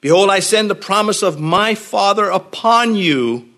Behold, 0.00 0.30
I 0.30 0.40
send 0.40 0.70
the 0.70 0.74
promise 0.74 1.22
of 1.22 1.40
my 1.40 1.74
Father 1.74 2.30
upon 2.30 2.94
you 2.94 3.50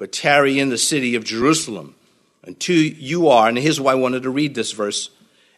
but 0.00 0.12
tarry 0.12 0.58
in 0.58 0.70
the 0.70 0.78
city 0.78 1.14
of 1.14 1.24
Jerusalem 1.24 1.94
until 2.42 2.74
you 2.74 3.28
are, 3.28 3.50
and 3.50 3.58
here's 3.58 3.78
why 3.78 3.92
I 3.92 3.96
wanted 3.96 4.22
to 4.22 4.30
read 4.30 4.54
this 4.54 4.72
verse, 4.72 5.10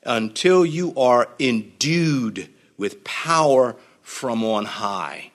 until 0.03 0.67
you 0.67 0.93
are 0.97 1.29
endued 1.39 2.49
with 2.77 3.05
power 3.05 3.77
from 4.03 4.43
on 4.43 4.65
high. 4.65 5.31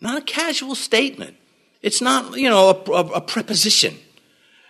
Not 0.00 0.18
a 0.18 0.24
casual 0.24 0.76
statement. 0.76 1.36
It's 1.82 2.00
not, 2.00 2.38
you 2.38 2.48
know, 2.48 2.68
a, 2.68 2.90
a, 2.92 3.06
a 3.14 3.20
preposition. 3.20 3.96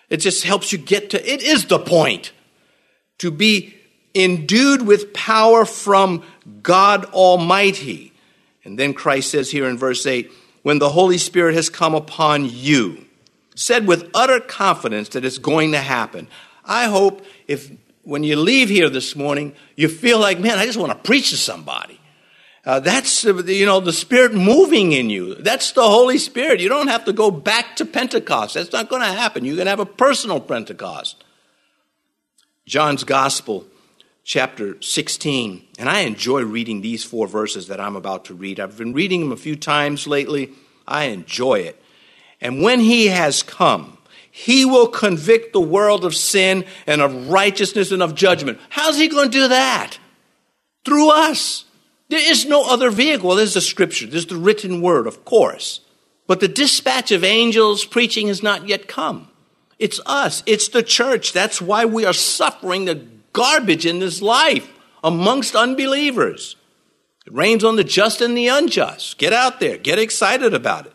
It 0.08 0.16
just 0.16 0.44
helps 0.44 0.73
you 0.73 0.78
get 0.78 1.11
to, 1.11 1.32
it 1.32 1.42
is 1.42 1.66
the 1.66 1.78
point. 1.78 2.32
To 3.25 3.31
be 3.31 3.75
endued 4.14 4.83
with 4.83 5.14
power 5.14 5.64
from 5.64 6.25
God 6.62 7.07
Almighty. 7.07 8.12
And 8.64 8.78
then 8.78 8.93
Christ 8.93 9.31
says 9.31 9.50
here 9.50 9.66
in 9.66 9.78
verse 9.78 10.04
8, 10.04 10.31
when 10.62 10.78
the 10.78 10.90
Holy 10.90 11.16
Spirit 11.16 11.54
has 11.54 11.71
come 11.71 11.95
upon 11.95 12.50
you, 12.50 13.07
said 13.54 13.87
with 13.87 14.11
utter 14.12 14.40
confidence 14.40 15.09
that 15.09 15.25
it's 15.25 15.38
going 15.38 15.73
to 15.73 15.78
happen. 15.78 16.28
I 16.66 16.85
hope 16.85 17.25
if 17.49 17.73
when 18.02 18.25
you 18.25 18.37
leave 18.37 18.69
here 18.69 18.90
this 18.90 19.16
morning, 19.16 19.54
you 19.75 19.88
feel 19.88 20.19
like, 20.19 20.38
man, 20.38 20.59
I 20.59 20.66
just 20.66 20.78
want 20.78 20.93
to 20.93 20.99
preach 20.99 21.31
to 21.31 21.38
somebody. 21.38 21.99
Uh, 22.66 22.81
that's 22.81 23.25
uh, 23.25 23.43
you 23.45 23.64
know 23.64 23.81
the 23.81 23.90
Spirit 23.90 24.35
moving 24.35 24.93
in 24.93 25.09
you. 25.09 25.35
That's 25.37 25.73
the 25.73 25.83
Holy 25.83 26.19
Spirit. 26.19 26.61
You 26.61 26.69
don't 26.69 26.88
have 26.88 27.07
to 27.07 27.14
go 27.14 27.31
back 27.31 27.76
to 27.76 27.87
Pentecost. 27.87 28.52
That's 28.52 28.73
not 28.73 28.90
going 28.90 29.00
to 29.00 29.09
happen. 29.09 29.47
You're 29.47 29.57
going 29.57 29.64
to 29.64 29.71
have 29.71 29.81
a 29.81 29.87
personal 29.87 30.40
Pentecost. 30.40 31.24
John's 32.66 33.04
Gospel, 33.04 33.66
chapter 34.25 34.80
16, 34.80 35.66
and 35.78 35.88
I 35.88 36.00
enjoy 36.00 36.42
reading 36.44 36.80
these 36.80 37.04
four 37.04 37.26
verses 37.26 37.68
that 37.68 37.78
I'm 37.78 37.94
about 37.94 38.25
to 38.26 38.35
read. 38.35 38.59
I've 38.59 38.78
been 38.78 38.94
reading 38.94 39.21
them 39.21 39.33
a 39.33 39.37
few 39.37 39.54
times 39.54 40.06
lately. 40.06 40.50
I 40.88 41.04
enjoy 41.04 41.61
it. 41.61 41.80
And 42.40 42.62
when 42.62 42.80
he 42.80 43.09
has 43.09 43.42
come, 43.42 43.99
he 44.30 44.64
will 44.64 44.88
convict 44.88 45.52
the 45.52 45.61
world 45.61 46.06
of 46.06 46.14
sin 46.14 46.64
and 46.87 47.02
of 47.02 47.28
righteousness 47.28 47.92
and 47.92 48.02
of 48.02 48.14
judgment. 48.14 48.59
How's 48.71 48.97
he 48.97 49.09
going 49.09 49.30
to 49.30 49.38
do 49.38 49.49
that? 49.49 49.99
Through 50.87 51.11
us. 51.11 51.66
There 52.09 52.30
is 52.30 52.47
no 52.47 52.64
other 52.68 52.90
vehicle. 52.90 53.35
There's 53.35 53.54
the 53.54 53.61
scripture, 53.61 54.06
there's 54.06 54.26
the 54.26 54.37
written 54.37 54.80
word, 54.80 55.06
of 55.06 55.26
course. 55.26 55.80
But 56.26 56.40
the 56.40 56.49
dispatch 56.49 57.12
of 57.12 57.25
angels 57.25 57.85
preaching 57.85 58.28
has 58.28 58.42
not 58.42 58.66
yet 58.66 58.88
come. 58.88 59.28
It's 59.78 60.00
us, 60.07 60.43
it's 60.47 60.69
the 60.69 60.83
church. 60.83 61.33
That's 61.33 61.61
why 61.61 61.85
we 61.85 62.04
are 62.04 62.12
suffering 62.12 62.85
the 62.85 63.07
garbage 63.33 63.87
in 63.87 63.99
this 63.99 64.23
life 64.23 64.71
amongst 65.02 65.54
unbelievers. 65.54 66.57
It 67.26 67.33
rains 67.33 67.64
on 67.64 67.76
the 67.76 67.85
just 67.85 68.21
and 68.21 68.37
the 68.37 68.49
unjust. 68.49 69.19
Get 69.19 69.33
out 69.33 69.61
there, 69.61 69.76
get 69.78 69.99
excited 69.99 70.54
about 70.54 70.87
it. 70.87 70.93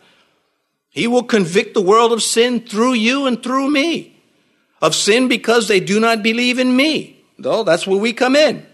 He 0.90 1.08
will 1.08 1.24
convict 1.24 1.74
the 1.74 1.82
world 1.82 2.12
of 2.12 2.24
sin 2.24 2.62
through 2.62 2.94
you 2.94 3.26
and 3.26 3.42
through 3.42 3.70
me. 3.70 4.16
Of 4.82 4.96
sin 4.96 5.28
because 5.28 5.68
they 5.68 5.80
do 5.80 6.00
not 6.00 6.24
believe 6.24 6.58
in 6.58 6.76
me. 6.76 7.24
Though 7.38 7.64
that's 7.64 7.86
where 7.86 8.00
we 8.00 8.14
come 8.14 8.36
in. 8.36 8.66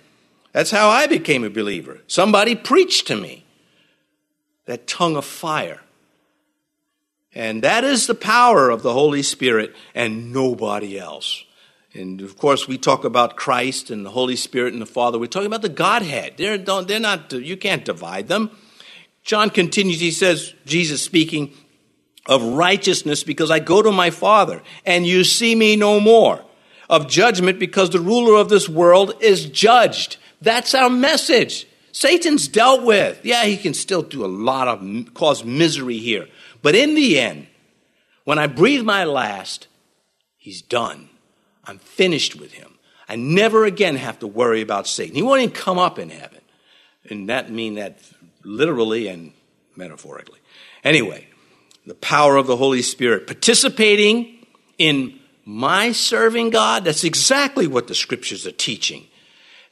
That's 0.51 0.71
how 0.71 0.89
I 0.89 1.07
became 1.07 1.43
a 1.43 1.50
believer. 1.50 2.01
Somebody 2.07 2.55
preached 2.55 3.07
to 3.07 3.15
me 3.15 3.45
that 4.65 4.88
tongue 4.88 5.17
of 5.17 5.25
fire. 5.25 5.81
And 7.35 7.61
that 7.63 7.83
is 7.83 8.07
the 8.07 8.15
power 8.15 8.69
of 8.69 8.81
the 8.81 8.93
Holy 8.93 9.21
Spirit 9.21 9.75
and 9.93 10.31
nobody 10.31 10.97
else. 10.97 11.43
And 11.93 12.21
of 12.21 12.37
course, 12.37 12.67
we 12.67 12.77
talk 12.77 13.03
about 13.03 13.35
Christ 13.35 13.89
and 13.89 14.05
the 14.05 14.11
Holy 14.11 14.37
Spirit 14.37 14.73
and 14.73 14.81
the 14.81 14.85
Father. 14.87 15.19
We're 15.19 15.27
talking 15.27 15.47
about 15.47 15.61
the 15.61 15.69
Godhead. 15.69 16.33
They're, 16.37 16.57
they're 16.57 16.99
not, 16.99 17.31
you 17.33 17.57
can't 17.57 17.85
divide 17.85 18.29
them. 18.29 18.51
John 19.23 19.49
continues, 19.49 19.99
he 19.99 20.11
says, 20.11 20.53
Jesus 20.65 21.01
speaking, 21.01 21.53
of 22.25 22.41
righteousness 22.43 23.23
because 23.23 23.51
I 23.51 23.59
go 23.59 23.81
to 23.81 23.91
my 23.91 24.09
Father 24.09 24.61
and 24.85 25.05
you 25.05 25.23
see 25.23 25.55
me 25.55 25.75
no 25.75 25.99
more, 25.99 26.43
of 26.89 27.07
judgment 27.07 27.59
because 27.59 27.89
the 27.89 27.99
ruler 27.99 28.39
of 28.39 28.49
this 28.49 28.67
world 28.69 29.15
is 29.21 29.45
judged. 29.45 30.17
That's 30.41 30.73
our 30.73 30.89
message. 30.89 31.67
Satan's 31.91 32.47
dealt 32.47 32.83
with. 32.83 33.23
Yeah, 33.23 33.45
he 33.45 33.57
can 33.57 33.73
still 33.73 34.01
do 34.01 34.25
a 34.25 34.27
lot 34.27 34.67
of 34.67 35.13
cause 35.13 35.45
misery 35.45 35.97
here. 35.97 36.27
But 36.65 36.74
in 36.74 36.95
the 36.95 37.19
end, 37.19 37.45
when 38.24 38.39
I 38.39 38.48
breathe 38.48 38.84
my 38.84 39.03
last, 39.03 39.67
he's 40.36 40.63
done. 40.63 41.10
I'm 41.63 41.77
finished 41.77 42.36
with 42.36 42.53
him. 42.53 42.79
I 43.07 43.17
never 43.17 43.65
again 43.65 43.98
have 43.98 44.17
to 44.17 44.27
worry 44.27 44.62
about 44.62 44.88
Satan. 44.88 45.13
He 45.13 45.22
won't 45.22 45.43
even 45.43 45.53
come 45.53 45.77
up 45.77 46.00
in 46.00 46.10
heaven. 46.10 46.41
And 47.07 47.29
that 47.29 47.51
mean 47.51 47.75
that 47.75 48.00
literally 48.43 49.07
and 49.07 49.34
metaphorically. 49.75 50.39
Anyway, 50.84 51.27
the 51.86 51.93
power 51.93 52.36
of 52.36 52.48
the 52.48 52.57
Holy 52.57 52.81
Spirit, 52.81 53.27
participating 53.27 54.48
in 54.79 55.19
my 55.45 55.91
serving 55.91 56.50
God. 56.50 56.84
That's 56.84 57.03
exactly 57.03 57.67
what 57.67 57.86
the 57.88 57.93
scriptures 57.93 58.48
are 58.48 58.51
teaching. 58.51 59.05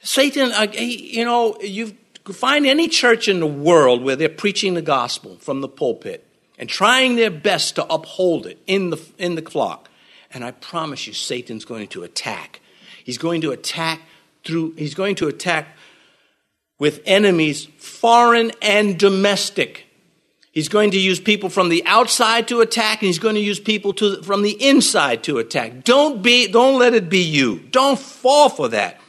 Satan, 0.00 0.52
uh, 0.52 0.68
you 0.70 1.24
know, 1.24 1.58
you 1.60 1.96
find 2.32 2.64
any 2.64 2.86
church 2.86 3.26
in 3.26 3.40
the 3.40 3.48
world 3.48 4.04
where 4.04 4.14
they're 4.14 4.28
preaching 4.28 4.74
the 4.74 4.80
gospel 4.80 5.38
from 5.38 5.60
the 5.60 5.68
pulpit 5.68 6.30
and 6.58 6.68
trying 6.68 7.16
their 7.16 7.30
best 7.30 7.76
to 7.76 7.92
uphold 7.92 8.46
it 8.46 8.58
in 8.66 8.90
the, 8.90 9.00
in 9.18 9.34
the 9.34 9.42
flock. 9.42 9.88
And 10.32 10.44
I 10.44 10.50
promise 10.50 11.06
you, 11.06 11.12
Satan's 11.12 11.64
going 11.64 11.88
to 11.88 12.02
attack. 12.02 12.60
He's 13.04 13.18
going 13.18 13.40
to 13.42 13.50
attack 13.50 14.00
through, 14.44 14.72
he's 14.72 14.94
going 14.94 15.14
to 15.16 15.28
attack 15.28 15.68
with 16.78 17.00
enemies, 17.06 17.66
foreign 17.78 18.52
and 18.60 18.98
domestic. 18.98 19.86
He's 20.52 20.68
going 20.68 20.92
to 20.92 21.00
use 21.00 21.18
people 21.18 21.48
from 21.48 21.68
the 21.68 21.84
outside 21.84 22.46
to 22.48 22.60
attack, 22.60 23.00
and 23.00 23.08
he's 23.08 23.18
going 23.18 23.34
to 23.34 23.40
use 23.40 23.58
people 23.58 23.92
to, 23.94 24.22
from 24.22 24.42
the 24.42 24.52
inside 24.64 25.24
to 25.24 25.38
attack. 25.38 25.82
Don't 25.82 26.22
be, 26.22 26.46
don't 26.46 26.78
let 26.78 26.94
it 26.94 27.08
be 27.08 27.22
you. 27.22 27.58
Don't 27.58 27.98
fall 27.98 28.48
for 28.48 28.68
that. 28.68 29.00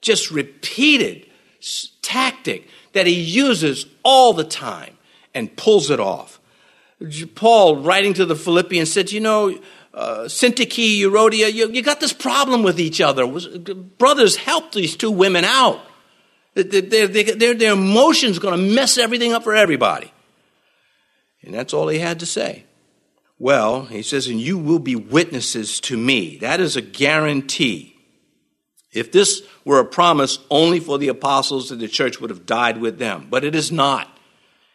Just 0.00 0.30
repeated 0.30 1.26
tactic 2.02 2.66
that 2.92 3.06
he 3.06 3.20
uses 3.20 3.86
all 4.02 4.32
the 4.32 4.44
time 4.44 4.96
and 5.32 5.54
pulls 5.56 5.90
it 5.90 6.00
off. 6.00 6.39
Paul, 7.34 7.78
writing 7.82 8.14
to 8.14 8.26
the 8.26 8.36
Philippians, 8.36 8.92
said, 8.92 9.10
You 9.10 9.20
know, 9.20 9.58
uh, 9.94 10.24
Syntyche, 10.24 11.00
Euodia, 11.00 11.52
you, 11.52 11.70
you 11.70 11.82
got 11.82 12.00
this 12.00 12.12
problem 12.12 12.62
with 12.62 12.78
each 12.78 13.00
other. 13.00 13.26
Brothers, 13.26 14.36
help 14.36 14.72
these 14.72 14.96
two 14.96 15.10
women 15.10 15.44
out. 15.44 15.80
Their, 16.54 17.06
their, 17.06 17.54
their 17.54 17.72
emotions 17.72 18.38
going 18.38 18.58
to 18.58 18.74
mess 18.74 18.98
everything 18.98 19.32
up 19.32 19.44
for 19.44 19.54
everybody. 19.54 20.12
And 21.42 21.54
that's 21.54 21.72
all 21.72 21.88
he 21.88 21.98
had 21.98 22.20
to 22.20 22.26
say. 22.26 22.64
Well, 23.38 23.86
he 23.86 24.02
says, 24.02 24.26
and 24.26 24.38
you 24.38 24.58
will 24.58 24.78
be 24.78 24.96
witnesses 24.96 25.80
to 25.80 25.96
me. 25.96 26.36
That 26.38 26.60
is 26.60 26.76
a 26.76 26.82
guarantee. 26.82 27.96
If 28.92 29.12
this 29.12 29.42
were 29.64 29.78
a 29.78 29.84
promise 29.84 30.38
only 30.50 30.80
for 30.80 30.98
the 30.98 31.08
apostles, 31.08 31.70
that 31.70 31.76
the 31.76 31.88
church 31.88 32.20
would 32.20 32.30
have 32.30 32.44
died 32.44 32.78
with 32.78 32.98
them. 32.98 33.28
But 33.30 33.44
it 33.44 33.54
is 33.54 33.72
not. 33.72 34.14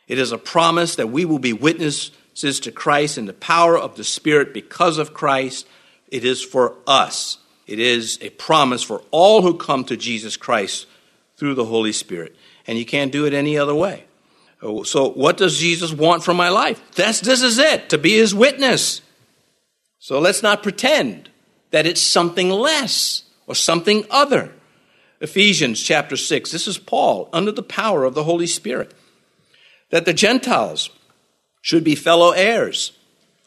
It 0.07 0.19
is 0.19 0.31
a 0.31 0.37
promise 0.37 0.95
that 0.95 1.09
we 1.09 1.25
will 1.25 1.39
be 1.39 1.53
witnesses 1.53 2.59
to 2.61 2.71
Christ 2.71 3.17
in 3.17 3.25
the 3.25 3.33
power 3.33 3.77
of 3.77 3.95
the 3.95 4.03
Spirit 4.03 4.53
because 4.53 4.97
of 4.97 5.13
Christ. 5.13 5.67
It 6.07 6.23
is 6.23 6.43
for 6.43 6.75
us. 6.85 7.39
It 7.65 7.79
is 7.79 8.19
a 8.21 8.29
promise 8.29 8.83
for 8.83 9.01
all 9.11 9.41
who 9.41 9.57
come 9.57 9.83
to 9.85 9.97
Jesus 9.97 10.37
Christ 10.37 10.85
through 11.37 11.55
the 11.55 11.65
Holy 11.65 11.91
Spirit. 11.91 12.35
And 12.67 12.77
you 12.77 12.85
can't 12.85 13.11
do 13.11 13.25
it 13.25 13.33
any 13.33 13.57
other 13.57 13.75
way. 13.75 14.05
So, 14.83 15.09
what 15.09 15.37
does 15.37 15.59
Jesus 15.59 15.93
want 15.93 16.23
from 16.23 16.37
my 16.37 16.49
life? 16.49 16.81
That's, 16.93 17.19
this 17.19 17.43
is 17.43 17.59
it, 17.59 17.89
to 17.89 17.97
be 17.97 18.13
his 18.13 18.33
witness. 18.33 19.01
So, 19.99 20.19
let's 20.19 20.41
not 20.41 20.63
pretend 20.63 21.29
that 21.71 21.85
it's 21.85 22.01
something 22.01 22.49
less 22.49 23.23
or 23.47 23.53
something 23.53 24.05
other. 24.09 24.53
Ephesians 25.21 25.81
chapter 25.81 26.17
6, 26.17 26.51
this 26.51 26.67
is 26.67 26.77
Paul 26.77 27.29
under 27.31 27.51
the 27.51 27.63
power 27.63 28.05
of 28.05 28.15
the 28.15 28.23
Holy 28.23 28.47
Spirit. 28.47 28.93
That 29.95 30.03
the 30.03 30.13
Gentiles 30.13 30.89
should 31.61 31.85
be 31.85 31.95
fellow 31.95 32.31
heirs 32.31 32.91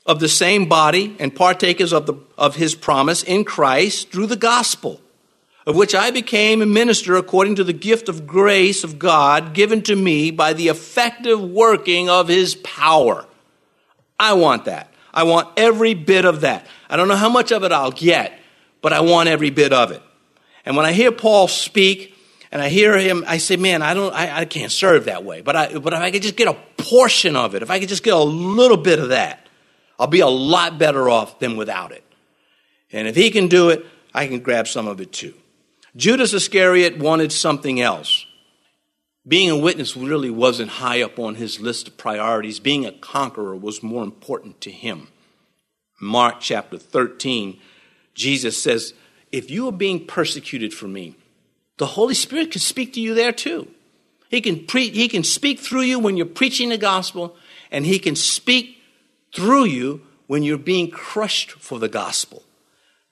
of 0.07 0.19
the 0.19 0.31
same 0.31 0.67
body 0.67 1.14
and 1.19 1.37
partakers 1.37 1.93
of, 1.93 2.07
the, 2.07 2.14
of 2.38 2.57
his 2.57 2.75
promise 2.75 3.23
in 3.23 3.45
Christ 3.45 4.11
through 4.11 4.28
the 4.28 4.35
gospel, 4.35 5.02
of 5.67 5.76
which 5.76 5.95
I 5.95 6.11
became 6.11 6.62
a 6.62 6.67
minister 6.67 7.17
according 7.17 7.57
to 7.57 7.64
the 7.64 7.75
gift 7.75 8.09
of 8.09 8.26
grace 8.26 8.83
of 8.83 8.99
God 8.99 9.52
given 9.52 9.83
to 9.83 9.95
me 9.95 10.31
by 10.31 10.55
the 10.55 10.69
effective 10.69 11.38
working 11.38 12.09
of 12.09 12.28
his 12.28 12.55
power. 12.55 13.26
I 14.19 14.33
want 14.33 14.64
that. 14.64 14.90
I 15.12 15.25
want 15.25 15.50
every 15.59 15.93
bit 15.93 16.25
of 16.25 16.40
that. 16.40 16.67
I 16.88 16.97
don't 16.97 17.09
know 17.09 17.17
how 17.17 17.28
much 17.28 17.52
of 17.52 17.62
it 17.62 17.73
I'll 17.73 17.93
get, 17.93 18.33
but 18.81 18.95
I 18.95 19.00
want 19.00 19.28
every 19.28 19.50
bit 19.50 19.75
of 19.75 19.90
it. 19.90 20.00
And 20.64 20.78
when 20.78 20.87
I 20.87 20.93
hear 20.93 21.12
Paul 21.12 21.47
speak, 21.47 22.18
and 22.50 22.62
I 22.62 22.69
hear 22.69 22.97
him, 22.97 23.25
I 23.26 23.38
say, 23.38 23.57
man, 23.57 23.83
I 23.83 23.95
don't, 23.95 24.14
I, 24.14 24.40
I 24.40 24.45
can't 24.47 24.73
serve 24.73 25.05
that 25.05 25.25
way. 25.25 25.43
But 25.43 25.57
I, 25.57 25.78
but 25.78 25.93
if 25.93 25.99
I 25.99 26.11
could 26.11 26.23
just 26.23 26.37
get 26.37 26.49
a 26.49 26.57
portion 26.83 27.37
of 27.37 27.55
it, 27.55 27.62
if 27.62 27.71
I 27.71 27.78
could 27.78 27.88
just 27.88 28.02
get 28.02 28.14
a 28.14 28.19
little 28.23 28.76
bit 28.76 28.99
of 28.99 29.11
that, 29.11 29.47
I'll 29.99 30.07
be 30.07 30.21
a 30.21 30.28
lot 30.28 30.78
better 30.78 31.09
off 31.11 31.38
than 31.40 31.57
without 31.57 31.93
it. 31.93 32.05
And 32.90 33.07
if 33.07 33.17
he 33.17 33.31
can 33.31 33.49
do 33.49 33.69
it, 33.69 33.85
I 34.14 34.26
can 34.26 34.40
grab 34.40 34.67
some 34.67 34.87
of 34.87 35.00
it 35.00 35.12
too. 35.12 35.35
Judas 35.97 36.33
Iscariot 36.33 36.99
wanted 36.99 37.33
something 37.33 37.81
else. 37.81 38.25
Being 39.26 39.50
a 39.50 39.59
witness 39.59 39.95
really 39.97 40.31
wasn't 40.31 40.71
high 40.71 41.02
up 41.02 41.19
on 41.19 41.35
his 41.35 41.61
list 41.61 41.88
of 41.88 41.99
priorities. 41.99 42.61
Being 42.61 42.87
a 42.87 42.93
conqueror 42.93 43.55
was 43.55 43.83
more 43.83 44.02
important 44.02 44.61
to 44.62 44.71
him. 44.71 45.09
Mark 46.00 46.37
chapter 46.40 46.78
13, 46.78 47.59
Jesus 48.14 48.62
says, 48.62 48.95
If 49.31 49.50
you 49.50 49.69
are 49.69 49.73
being 49.73 50.07
persecuted 50.07 50.73
for 50.73 50.88
me, 50.88 51.17
the 51.78 51.87
Holy 51.87 52.14
Spirit 52.14 52.50
can 52.50 52.61
speak 52.61 52.92
to 52.94 53.00
you 53.00 53.14
there 53.14 53.32
too. 53.32 53.68
He 54.28 54.40
can, 54.40 54.66
pre- 54.66 54.90
he 54.90 55.08
can 55.08 55.25
speak 55.25 55.58
through 55.58 55.82
you 55.82 55.99
when 55.99 56.16
you're 56.16 56.26
preaching 56.26 56.68
the 56.68 56.78
gospel, 56.78 57.37
and 57.70 57.87
He 57.87 57.99
can 57.99 58.14
speak 58.14 58.82
through 59.35 59.64
you 59.64 60.02
when 60.26 60.43
you're 60.43 60.58
being 60.58 60.91
crushed 60.91 61.52
for 61.52 61.78
the 61.78 61.88
gospel. 61.88 62.43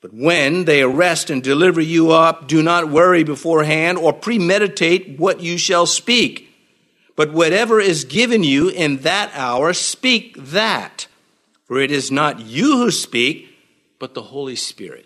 But 0.03 0.13
when 0.13 0.67
they 0.67 0.83
arrest 0.83 1.31
and 1.31 1.43
deliver 1.43 1.81
you 1.81 2.11
up, 2.11 2.47
do 2.47 2.63
not 2.63 2.91
worry 2.91 3.25
beforehand 3.25 3.99
or 3.99 4.13
premeditate 4.13 5.19
what 5.19 5.41
you 5.41 5.57
shall 5.57 5.87
speak. 5.87 6.53
But 7.17 7.33
whatever 7.33 7.81
is 7.81 8.05
given 8.05 8.45
you 8.45 8.69
in 8.69 8.99
that 8.99 9.31
hour, 9.35 9.73
speak 9.73 10.37
that. 10.37 11.07
For 11.65 11.81
it 11.81 11.91
is 11.91 12.13
not 12.13 12.41
you 12.41 12.77
who 12.77 12.91
speak, 12.91 13.49
but 13.99 14.15
the 14.15 14.23
Holy 14.23 14.55
Spirit. 14.55 15.06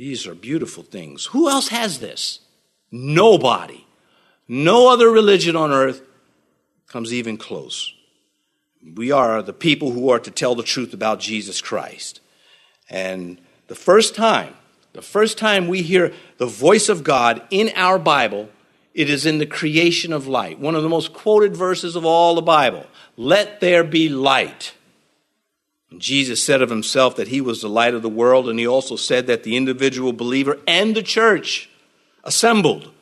These 0.00 0.26
are 0.26 0.34
beautiful 0.34 0.82
things. 0.82 1.26
Who 1.26 1.50
else 1.50 1.68
has 1.68 1.98
this? 1.98 2.40
Nobody. 2.90 3.86
No 4.48 4.88
other 4.90 5.10
religion 5.10 5.56
on 5.56 5.72
earth 5.72 6.00
comes 6.88 7.12
even 7.12 7.36
close. 7.36 7.92
We 8.96 9.12
are 9.12 9.42
the 9.42 9.52
people 9.52 9.90
who 9.90 10.08
are 10.08 10.18
to 10.18 10.30
tell 10.30 10.54
the 10.54 10.62
truth 10.62 10.94
about 10.94 11.20
Jesus 11.20 11.60
Christ. 11.60 12.22
And 12.88 13.42
the 13.66 13.74
first 13.74 14.14
time, 14.14 14.54
the 14.94 15.02
first 15.02 15.36
time 15.36 15.68
we 15.68 15.82
hear 15.82 16.14
the 16.38 16.46
voice 16.46 16.88
of 16.88 17.04
God 17.04 17.42
in 17.50 17.70
our 17.76 17.98
Bible, 17.98 18.48
it 18.94 19.10
is 19.10 19.26
in 19.26 19.36
the 19.36 19.44
creation 19.44 20.14
of 20.14 20.26
light. 20.26 20.58
One 20.58 20.74
of 20.74 20.82
the 20.82 20.88
most 20.88 21.12
quoted 21.12 21.54
verses 21.54 21.94
of 21.94 22.06
all 22.06 22.34
the 22.34 22.40
Bible. 22.40 22.86
Let 23.18 23.60
there 23.60 23.84
be 23.84 24.08
light. 24.08 24.72
Jesus 25.98 26.42
said 26.42 26.62
of 26.62 26.70
himself 26.70 27.16
that 27.16 27.28
he 27.28 27.40
was 27.40 27.60
the 27.60 27.68
light 27.68 27.94
of 27.94 28.02
the 28.02 28.08
world, 28.08 28.48
and 28.48 28.58
he 28.58 28.66
also 28.66 28.96
said 28.96 29.26
that 29.26 29.42
the 29.42 29.56
individual 29.56 30.12
believer 30.12 30.58
and 30.66 30.94
the 30.94 31.02
church 31.02 31.68
assembled 32.22 32.92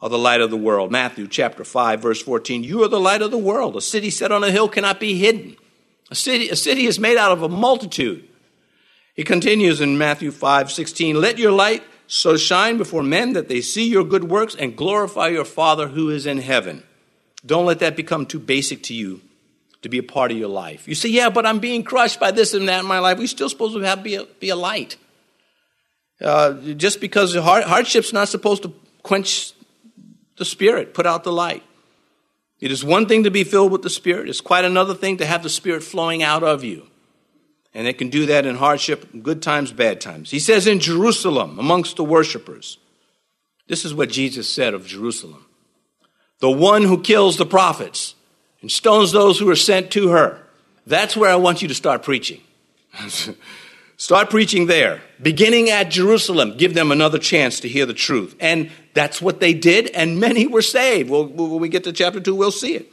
are 0.00 0.08
the 0.08 0.18
light 0.18 0.40
of 0.40 0.50
the 0.50 0.56
world. 0.56 0.92
Matthew 0.92 1.26
chapter 1.26 1.64
5, 1.64 2.00
verse 2.00 2.22
14. 2.22 2.62
You 2.62 2.82
are 2.84 2.88
the 2.88 3.00
light 3.00 3.20
of 3.20 3.30
the 3.30 3.38
world. 3.38 3.76
A 3.76 3.80
city 3.80 4.10
set 4.10 4.32
on 4.32 4.44
a 4.44 4.50
hill 4.50 4.68
cannot 4.68 5.00
be 5.00 5.18
hidden. 5.18 5.56
A 6.10 6.14
city, 6.14 6.48
a 6.48 6.56
city 6.56 6.86
is 6.86 6.98
made 6.98 7.16
out 7.16 7.32
of 7.32 7.42
a 7.42 7.48
multitude. 7.48 8.26
He 9.14 9.24
continues 9.24 9.80
in 9.80 9.98
Matthew 9.98 10.30
5, 10.30 10.70
16. 10.70 11.20
Let 11.20 11.38
your 11.38 11.52
light 11.52 11.82
so 12.06 12.36
shine 12.36 12.78
before 12.78 13.02
men 13.02 13.34
that 13.34 13.48
they 13.48 13.60
see 13.60 13.88
your 13.88 14.04
good 14.04 14.24
works 14.24 14.54
and 14.54 14.76
glorify 14.76 15.28
your 15.28 15.44
Father 15.44 15.88
who 15.88 16.10
is 16.10 16.26
in 16.26 16.38
heaven. 16.38 16.84
Don't 17.44 17.66
let 17.66 17.80
that 17.80 17.96
become 17.96 18.24
too 18.24 18.38
basic 18.38 18.82
to 18.84 18.94
you 18.94 19.20
to 19.82 19.88
be 19.88 19.98
a 19.98 20.02
part 20.02 20.30
of 20.30 20.38
your 20.38 20.48
life. 20.48 20.86
You 20.86 20.94
say, 20.94 21.08
yeah, 21.08 21.30
but 21.30 21.46
I'm 21.46 21.58
being 21.58 21.82
crushed 21.82 22.20
by 22.20 22.30
this 22.30 22.54
and 22.54 22.68
that 22.68 22.80
in 22.80 22.86
my 22.86 22.98
life. 22.98 23.18
We're 23.18 23.26
still 23.26 23.48
supposed 23.48 23.74
to 23.74 23.80
have 23.80 24.02
be 24.02 24.16
a, 24.16 24.24
be 24.24 24.50
a 24.50 24.56
light. 24.56 24.96
Uh, 26.20 26.52
just 26.74 27.00
because 27.00 27.34
hard, 27.34 27.64
hardship's 27.64 28.12
not 28.12 28.28
supposed 28.28 28.62
to 28.64 28.74
quench 29.02 29.52
the 30.36 30.44
Spirit, 30.44 30.92
put 30.92 31.06
out 31.06 31.24
the 31.24 31.32
light. 31.32 31.62
It 32.60 32.70
is 32.70 32.84
one 32.84 33.06
thing 33.06 33.24
to 33.24 33.30
be 33.30 33.44
filled 33.44 33.72
with 33.72 33.82
the 33.82 33.90
Spirit. 33.90 34.28
It's 34.28 34.42
quite 34.42 34.66
another 34.66 34.94
thing 34.94 35.16
to 35.18 35.26
have 35.26 35.42
the 35.42 35.48
Spirit 35.48 35.82
flowing 35.82 36.22
out 36.22 36.42
of 36.42 36.62
you. 36.62 36.86
And 37.72 37.86
it 37.86 37.96
can 37.96 38.10
do 38.10 38.26
that 38.26 38.44
in 38.44 38.56
hardship, 38.56 39.08
good 39.22 39.42
times, 39.42 39.72
bad 39.72 40.00
times. 40.00 40.30
He 40.30 40.40
says 40.40 40.66
in 40.66 40.80
Jerusalem, 40.80 41.58
amongst 41.58 41.96
the 41.96 42.04
worshipers, 42.04 42.78
this 43.68 43.84
is 43.84 43.94
what 43.94 44.10
Jesus 44.10 44.52
said 44.52 44.74
of 44.74 44.86
Jerusalem 44.86 45.46
the 46.40 46.50
one 46.50 46.82
who 46.82 47.00
kills 47.00 47.36
the 47.36 47.46
prophets 47.46 48.14
and 48.60 48.70
stones 48.70 49.12
those 49.12 49.38
who 49.38 49.48
are 49.50 49.56
sent 49.56 49.90
to 49.92 50.08
her. 50.08 50.42
That's 50.86 51.16
where 51.16 51.30
I 51.30 51.36
want 51.36 51.62
you 51.62 51.68
to 51.68 51.74
start 51.74 52.02
preaching. 52.02 52.40
start 53.96 54.30
preaching 54.30 54.66
there, 54.66 55.02
beginning 55.20 55.70
at 55.70 55.90
Jerusalem. 55.90 56.56
Give 56.56 56.74
them 56.74 56.90
another 56.90 57.18
chance 57.18 57.60
to 57.60 57.68
hear 57.68 57.86
the 57.86 57.94
truth. 57.94 58.34
And 58.40 58.70
that's 58.94 59.22
what 59.22 59.40
they 59.40 59.54
did, 59.54 59.88
and 59.88 60.18
many 60.18 60.46
were 60.46 60.62
saved. 60.62 61.10
Well, 61.10 61.26
when 61.26 61.60
we 61.60 61.68
get 61.68 61.84
to 61.84 61.92
chapter 61.92 62.20
2, 62.20 62.34
we'll 62.34 62.50
see 62.50 62.74
it. 62.74 62.92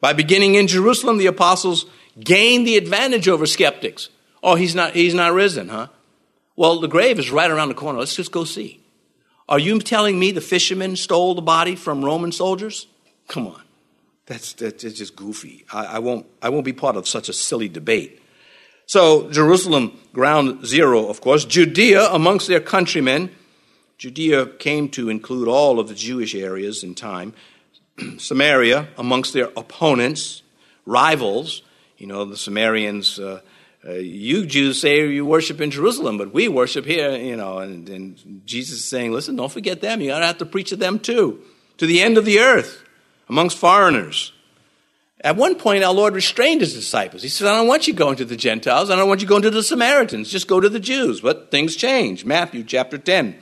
By 0.00 0.12
beginning 0.12 0.54
in 0.54 0.68
Jerusalem, 0.68 1.18
the 1.18 1.26
apostles 1.26 1.86
gained 2.20 2.66
the 2.66 2.76
advantage 2.76 3.28
over 3.28 3.46
skeptics. 3.46 4.10
Oh, 4.42 4.54
he's 4.54 4.74
not, 4.74 4.94
he's 4.94 5.14
not 5.14 5.32
risen, 5.32 5.68
huh? 5.68 5.88
Well, 6.54 6.80
the 6.80 6.88
grave 6.88 7.18
is 7.18 7.30
right 7.30 7.50
around 7.50 7.68
the 7.68 7.74
corner. 7.74 7.98
Let's 7.98 8.16
just 8.16 8.32
go 8.32 8.44
see. 8.44 8.80
Are 9.48 9.58
you 9.58 9.78
telling 9.80 10.18
me 10.18 10.30
the 10.30 10.40
fishermen 10.40 10.96
stole 10.96 11.34
the 11.34 11.42
body 11.42 11.74
from 11.74 12.04
Roman 12.04 12.32
soldiers? 12.32 12.86
Come 13.28 13.46
on. 13.46 13.62
That's, 14.28 14.52
that's 14.52 14.82
just 14.82 15.16
goofy. 15.16 15.64
I, 15.72 15.86
I, 15.86 15.98
won't, 16.00 16.26
I 16.42 16.50
won't 16.50 16.66
be 16.66 16.74
part 16.74 16.96
of 16.96 17.08
such 17.08 17.30
a 17.30 17.32
silly 17.32 17.68
debate. 17.68 18.20
So, 18.84 19.30
Jerusalem, 19.30 19.98
ground 20.12 20.66
zero, 20.66 21.08
of 21.08 21.22
course. 21.22 21.46
Judea, 21.46 22.10
amongst 22.12 22.46
their 22.46 22.60
countrymen. 22.60 23.30
Judea 23.96 24.46
came 24.46 24.90
to 24.90 25.08
include 25.08 25.48
all 25.48 25.80
of 25.80 25.88
the 25.88 25.94
Jewish 25.94 26.34
areas 26.34 26.84
in 26.84 26.94
time. 26.94 27.32
Samaria, 28.18 28.88
amongst 28.98 29.32
their 29.32 29.48
opponents, 29.56 30.42
rivals. 30.84 31.62
You 31.96 32.06
know, 32.06 32.26
the 32.26 32.36
Samaritans, 32.36 33.18
uh, 33.18 33.40
uh, 33.86 33.92
you 33.92 34.44
Jews 34.44 34.78
say 34.78 35.08
you 35.08 35.24
worship 35.24 35.62
in 35.62 35.70
Jerusalem, 35.70 36.18
but 36.18 36.34
we 36.34 36.48
worship 36.48 36.84
here, 36.84 37.16
you 37.16 37.36
know. 37.36 37.58
And, 37.60 37.88
and 37.88 38.42
Jesus 38.44 38.80
is 38.80 38.84
saying, 38.84 39.10
listen, 39.10 39.36
don't 39.36 39.50
forget 39.50 39.80
them. 39.80 40.02
You 40.02 40.08
got 40.08 40.18
to 40.18 40.26
have 40.26 40.38
to 40.38 40.46
preach 40.46 40.68
to 40.68 40.76
them 40.76 40.98
too, 40.98 41.42
to 41.78 41.86
the 41.86 42.02
end 42.02 42.18
of 42.18 42.26
the 42.26 42.40
earth 42.40 42.84
amongst 43.28 43.58
foreigners. 43.58 44.32
At 45.20 45.36
one 45.36 45.56
point, 45.56 45.82
our 45.82 45.92
Lord 45.92 46.14
restrained 46.14 46.60
his 46.60 46.74
disciples. 46.74 47.22
He 47.22 47.28
said, 47.28 47.48
I 47.48 47.56
don't 47.56 47.66
want 47.66 47.88
you 47.88 47.94
going 47.94 48.16
to 48.16 48.24
the 48.24 48.36
Gentiles. 48.36 48.88
I 48.88 48.96
don't 48.96 49.08
want 49.08 49.20
you 49.20 49.26
going 49.26 49.42
to 49.42 49.50
the 49.50 49.64
Samaritans. 49.64 50.30
Just 50.30 50.46
go 50.46 50.60
to 50.60 50.68
the 50.68 50.78
Jews. 50.78 51.20
But 51.20 51.50
things 51.50 51.74
change. 51.74 52.24
Matthew 52.24 52.62
chapter 52.62 52.98
10, 52.98 53.36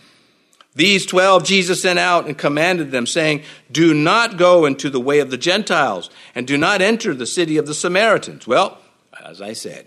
These 0.75 1.05
twelve 1.07 1.45
Jesus 1.45 1.83
sent 1.83 1.99
out 1.99 2.27
and 2.27 2.37
commanded 2.37 2.91
them, 2.91 3.07
saying, 3.07 3.43
Do 3.71 3.93
not 3.93 4.39
go 4.39 4.65
into 4.65 4.89
the 4.89 5.01
way 5.01 5.21
of 5.21 5.31
the 5.31 5.39
Gentiles, 5.39 6.09
and 6.35 6.47
do 6.47 6.57
not 6.57 6.81
enter 6.81 7.15
the 7.15 7.27
city 7.27 7.59
of 7.59 7.67
the 7.67 7.75
Samaritans. 7.75 8.47
Well, 8.47 8.79
as 9.23 9.43
I 9.43 9.53
said, 9.53 9.87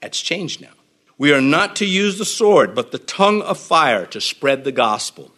that's 0.00 0.20
changed 0.20 0.60
now. 0.60 0.72
We 1.16 1.32
are 1.32 1.40
not 1.40 1.76
to 1.76 1.86
use 1.86 2.18
the 2.18 2.24
sword, 2.24 2.74
but 2.74 2.90
the 2.90 2.98
tongue 2.98 3.40
of 3.42 3.58
fire 3.58 4.04
to 4.06 4.20
spread 4.20 4.64
the 4.64 4.72
gospel. 4.72 5.30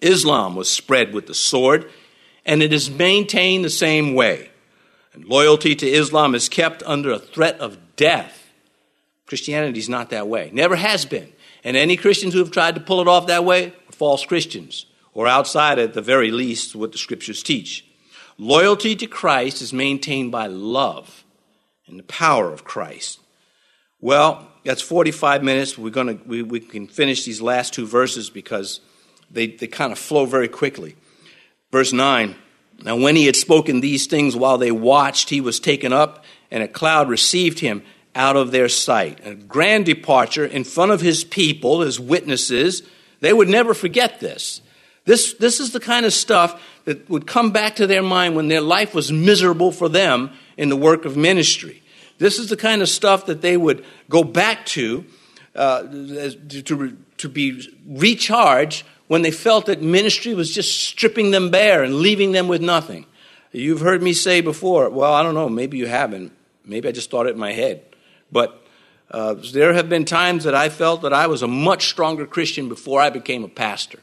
Islam 0.00 0.54
was 0.54 0.70
spread 0.70 1.12
with 1.12 1.26
the 1.26 1.34
sword, 1.34 1.90
and 2.48 2.62
it 2.62 2.72
is 2.72 2.90
maintained 2.90 3.62
the 3.62 3.70
same 3.70 4.14
way. 4.14 4.50
And 5.12 5.26
loyalty 5.26 5.76
to 5.76 5.86
Islam 5.86 6.34
is 6.34 6.48
kept 6.48 6.82
under 6.84 7.10
a 7.10 7.18
threat 7.18 7.60
of 7.60 7.76
death. 7.94 8.50
Christianity 9.26 9.78
is 9.78 9.90
not 9.90 10.10
that 10.10 10.28
way, 10.28 10.50
never 10.52 10.74
has 10.74 11.04
been. 11.04 11.30
And 11.62 11.76
any 11.76 11.98
Christians 11.98 12.32
who 12.32 12.38
have 12.38 12.50
tried 12.50 12.74
to 12.76 12.80
pull 12.80 13.02
it 13.02 13.08
off 13.08 13.26
that 13.26 13.44
way 13.44 13.66
are 13.66 13.92
false 13.92 14.24
Christians, 14.24 14.86
or 15.12 15.28
outside 15.28 15.78
at 15.78 15.92
the 15.92 16.00
very 16.00 16.30
least 16.30 16.74
what 16.74 16.92
the 16.92 16.98
scriptures 16.98 17.42
teach. 17.42 17.84
Loyalty 18.38 18.96
to 18.96 19.06
Christ 19.06 19.60
is 19.60 19.74
maintained 19.74 20.32
by 20.32 20.46
love 20.46 21.24
and 21.86 21.98
the 21.98 22.04
power 22.04 22.50
of 22.50 22.64
Christ. 22.64 23.20
Well, 24.00 24.48
that's 24.64 24.80
45 24.80 25.42
minutes. 25.42 25.76
We're 25.76 25.90
gonna, 25.90 26.18
we, 26.24 26.42
we 26.42 26.60
can 26.60 26.86
finish 26.86 27.24
these 27.24 27.42
last 27.42 27.74
two 27.74 27.86
verses 27.86 28.30
because 28.30 28.80
they, 29.30 29.48
they 29.48 29.66
kind 29.66 29.92
of 29.92 29.98
flow 29.98 30.24
very 30.24 30.48
quickly. 30.48 30.96
Verse 31.70 31.92
9 31.92 32.34
Now, 32.82 32.96
when 32.96 33.16
he 33.16 33.26
had 33.26 33.36
spoken 33.36 33.80
these 33.80 34.06
things 34.06 34.36
while 34.36 34.58
they 34.58 34.70
watched, 34.70 35.30
he 35.30 35.40
was 35.40 35.60
taken 35.60 35.92
up, 35.92 36.24
and 36.50 36.62
a 36.62 36.68
cloud 36.68 37.08
received 37.08 37.60
him 37.60 37.82
out 38.14 38.36
of 38.36 38.50
their 38.50 38.68
sight. 38.68 39.20
A 39.24 39.34
grand 39.34 39.86
departure 39.86 40.44
in 40.44 40.64
front 40.64 40.92
of 40.92 41.00
his 41.00 41.24
people, 41.24 41.80
his 41.80 42.00
witnesses 42.00 42.82
they 43.20 43.32
would 43.32 43.48
never 43.48 43.74
forget 43.74 44.20
this. 44.20 44.60
This, 45.04 45.34
this 45.34 45.60
is 45.60 45.72
the 45.72 45.80
kind 45.80 46.04
of 46.04 46.12
stuff 46.12 46.62
that 46.84 47.08
would 47.08 47.26
come 47.26 47.50
back 47.50 47.76
to 47.76 47.86
their 47.86 48.02
mind 48.02 48.36
when 48.36 48.48
their 48.48 48.60
life 48.60 48.94
was 48.94 49.10
miserable 49.10 49.72
for 49.72 49.88
them 49.88 50.30
in 50.56 50.68
the 50.68 50.76
work 50.76 51.04
of 51.04 51.16
ministry. 51.16 51.82
This 52.18 52.38
is 52.38 52.48
the 52.48 52.56
kind 52.56 52.82
of 52.82 52.88
stuff 52.88 53.26
that 53.26 53.40
they 53.40 53.56
would 53.56 53.84
go 54.08 54.22
back 54.22 54.66
to 54.66 55.04
uh, 55.54 55.82
to, 55.82 56.96
to 57.18 57.28
be 57.28 57.68
recharged 57.86 58.84
when 59.06 59.22
they 59.22 59.30
felt 59.30 59.66
that 59.66 59.82
ministry 59.82 60.34
was 60.34 60.54
just 60.54 60.80
stripping 60.80 61.30
them 61.30 61.50
bare 61.50 61.82
and 61.82 61.96
leaving 61.96 62.32
them 62.32 62.48
with 62.48 62.60
nothing. 62.60 63.06
You've 63.52 63.80
heard 63.80 64.02
me 64.02 64.12
say 64.12 64.40
before, 64.40 64.90
well, 64.90 65.12
I 65.12 65.22
don't 65.22 65.34
know, 65.34 65.48
maybe 65.48 65.78
you 65.78 65.86
haven't. 65.86 66.32
Maybe 66.64 66.88
I 66.88 66.92
just 66.92 67.10
thought 67.10 67.26
it 67.26 67.30
in 67.34 67.38
my 67.38 67.52
head. 67.52 67.82
But 68.30 68.62
uh, 69.10 69.36
there 69.52 69.72
have 69.72 69.88
been 69.88 70.04
times 70.04 70.44
that 70.44 70.54
I 70.54 70.68
felt 70.68 71.02
that 71.02 71.14
I 71.14 71.26
was 71.26 71.42
a 71.42 71.48
much 71.48 71.88
stronger 71.88 72.26
Christian 72.26 72.68
before 72.68 73.00
I 73.00 73.08
became 73.08 73.42
a 73.42 73.48
pastor. 73.48 74.00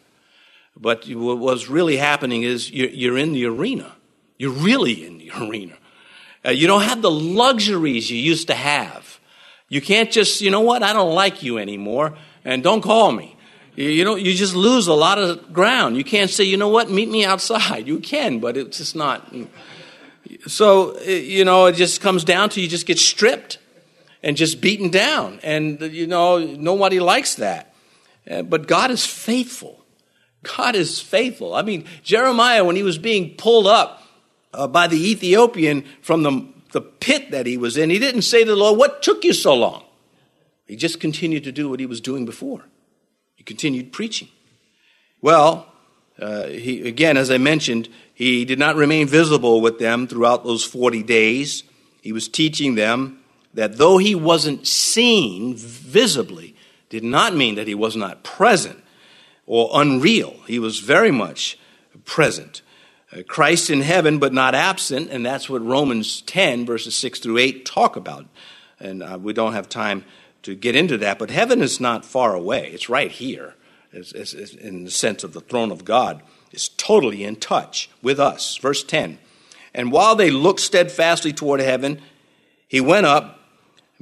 But 0.76 1.08
what 1.08 1.38
was 1.38 1.70
really 1.70 1.98
happening 1.98 2.42
is 2.42 2.72
you're 2.72 3.18
in 3.18 3.34
the 3.34 3.46
arena. 3.46 3.96
You're 4.38 4.52
really 4.52 5.06
in 5.06 5.20
the 5.20 5.32
arena. 5.38 5.78
Uh, 6.44 6.52
you 6.52 6.68
don't 6.68 6.84
have 6.84 7.02
the 7.02 7.12
luxuries 7.12 8.12
you 8.12 8.18
used 8.18 8.48
to 8.48 8.56
have. 8.56 9.20
You 9.70 9.82
can't 9.82 10.12
just, 10.12 10.42
you 10.42 10.52
know 10.52 10.62
what, 10.62 10.84
I 10.84 10.94
don't 10.94 11.16
like 11.16 11.42
you 11.42 11.58
anymore, 11.58 12.18
and 12.46 12.64
don't 12.64 12.82
call 12.82 13.12
me. 13.12 13.36
You, 13.76 14.06
know, 14.06 14.16
you 14.16 14.34
just 14.34 14.56
lose 14.56 14.88
a 14.88 14.94
lot 14.94 15.18
of 15.18 15.52
ground. 15.52 15.98
You 15.98 16.06
can't 16.06 16.30
say, 16.30 16.46
you 16.46 16.56
know 16.56 16.70
what, 16.70 16.90
meet 16.90 17.10
me 17.10 17.26
outside. 17.26 17.88
You 17.88 18.00
can, 18.00 18.40
but 18.40 18.56
it's 18.56 18.78
just 18.78 18.96
not. 18.96 19.36
So, 20.48 20.98
you 21.02 21.44
know, 21.44 21.66
it 21.66 21.74
just 21.74 22.00
comes 22.00 22.24
down 22.24 22.50
to 22.52 22.62
you 22.62 22.70
just 22.70 22.86
get 22.86 23.00
stripped 23.00 23.58
and 24.24 24.38
just 24.38 24.62
beaten 24.62 24.90
down. 24.90 25.40
And, 25.44 25.82
you 25.82 26.08
know, 26.08 26.40
nobody 26.40 27.02
likes 27.02 27.36
that. 27.36 27.74
Uh, 28.30 28.44
but 28.44 28.68
God 28.68 28.92
is 28.92 29.06
faithful. 29.06 29.86
God 30.58 30.76
is 30.76 31.00
faithful. 31.00 31.54
I 31.54 31.62
mean, 31.62 31.86
Jeremiah, 32.02 32.64
when 32.64 32.76
he 32.76 32.84
was 32.84 32.98
being 32.98 33.36
pulled 33.36 33.68
up 33.68 34.02
uh, 34.54 34.68
by 34.68 34.88
the 34.88 35.12
Ethiopian 35.12 35.84
from 36.02 36.24
the, 36.24 36.48
the 36.72 36.82
pit 36.82 37.32
that 37.32 37.46
he 37.46 37.58
was 37.58 37.78
in, 37.78 37.90
he 37.90 38.00
didn't 38.00 38.24
say 38.24 38.44
to 38.44 38.50
the 38.50 38.56
Lord, 38.56 38.80
What 38.80 39.04
took 39.04 39.24
you 39.24 39.34
so 39.34 39.54
long? 39.54 39.85
He 40.66 40.76
just 40.76 41.00
continued 41.00 41.44
to 41.44 41.52
do 41.52 41.70
what 41.70 41.80
he 41.80 41.86
was 41.86 42.02
doing 42.02 42.26
before. 42.26 42.66
He 43.36 43.44
continued 43.44 43.92
preaching. 43.92 44.30
Well, 45.22 45.72
uh, 46.20 46.48
he, 46.48 46.88
again, 46.88 47.18
as 47.18 47.30
I 47.30 47.38
mentioned, 47.38 47.90
he 48.14 48.46
did 48.46 48.60
not 48.60 48.76
remain 48.76 49.08
visible 49.08 49.62
with 49.62 49.80
them 49.80 50.08
throughout 50.08 50.44
those 50.44 50.64
40 50.64 51.04
days. 51.04 51.64
He 52.02 52.12
was 52.12 52.28
teaching 52.28 52.76
them 52.76 53.20
that 53.54 53.78
though 53.78 53.98
he 53.98 54.16
wasn't 54.16 54.68
seen 54.68 55.56
visibly, 55.56 56.56
did 56.90 57.04
not 57.04 57.36
mean 57.36 57.56
that 57.56 57.68
he 57.68 57.76
was 57.76 57.96
not 57.96 58.24
present 58.24 58.82
or 59.46 59.70
unreal. 59.74 60.36
He 60.48 60.60
was 60.60 60.80
very 60.80 61.12
much 61.12 61.58
present. 62.06 62.62
Uh, 63.12 63.24
Christ 63.28 63.70
in 63.70 63.82
heaven, 63.82 64.20
but 64.20 64.34
not 64.34 64.56
absent, 64.56 65.10
and 65.10 65.26
that's 65.26 65.50
what 65.50 65.66
Romans 65.66 66.22
10, 66.22 66.66
verses 66.66 66.96
6 66.96 67.20
through 67.20 67.38
8 67.38 67.66
talk 67.66 67.96
about. 67.96 68.26
And 68.80 69.04
uh, 69.04 69.18
we 69.22 69.34
don't 69.34 69.54
have 69.54 69.70
time 69.70 70.06
to 70.46 70.56
get 70.56 70.76
into 70.76 70.98
that, 71.00 71.20
but 71.20 71.30
heaven 71.30 71.62
is 71.62 71.80
not 71.80 72.06
far 72.06 72.34
away. 72.34 72.70
It's 72.72 72.90
right 72.90 73.12
here, 73.12 73.56
it's, 73.92 74.12
it's, 74.12 74.34
it's 74.34 74.54
in 74.54 74.86
the 74.86 74.92
sense 74.92 75.24
of 75.24 75.34
the 75.34 75.42
throne 75.42 75.72
of 75.72 75.86
God. 75.86 76.22
It's 76.52 76.70
totally 76.70 77.24
in 77.24 77.36
touch 77.36 77.90
with 78.02 78.20
us. 78.20 78.58
Verse 78.58 78.84
10 78.84 79.18
And 79.74 79.92
while 79.92 80.16
they 80.16 80.32
looked 80.32 80.62
steadfastly 80.62 81.34
toward 81.34 81.60
heaven, 81.60 82.02
he 82.68 82.80
went 82.80 83.06
up 83.06 83.36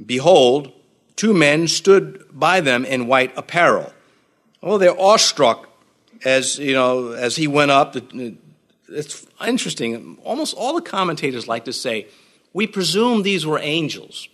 Behold, 0.04 0.72
two 1.16 1.32
men 1.32 1.68
stood 1.68 2.24
by 2.32 2.60
them 2.60 2.84
in 2.84 3.06
white 3.06 3.32
apparel. 3.36 3.92
Oh, 4.62 4.78
they're 4.78 4.98
awestruck 4.98 5.68
as 6.24 6.58
you 6.58 6.72
know 6.72 7.12
as 7.12 7.36
he 7.36 7.46
went 7.46 7.70
up. 7.70 7.96
It's 8.88 9.26
interesting. 9.46 10.18
Almost 10.24 10.56
all 10.56 10.74
the 10.74 10.82
commentators 10.82 11.46
like 11.46 11.64
to 11.66 11.72
say, 11.72 12.06
"We 12.52 12.66
presume 12.66 13.22
these 13.22 13.46
were 13.46 13.58
angels." 13.58 14.28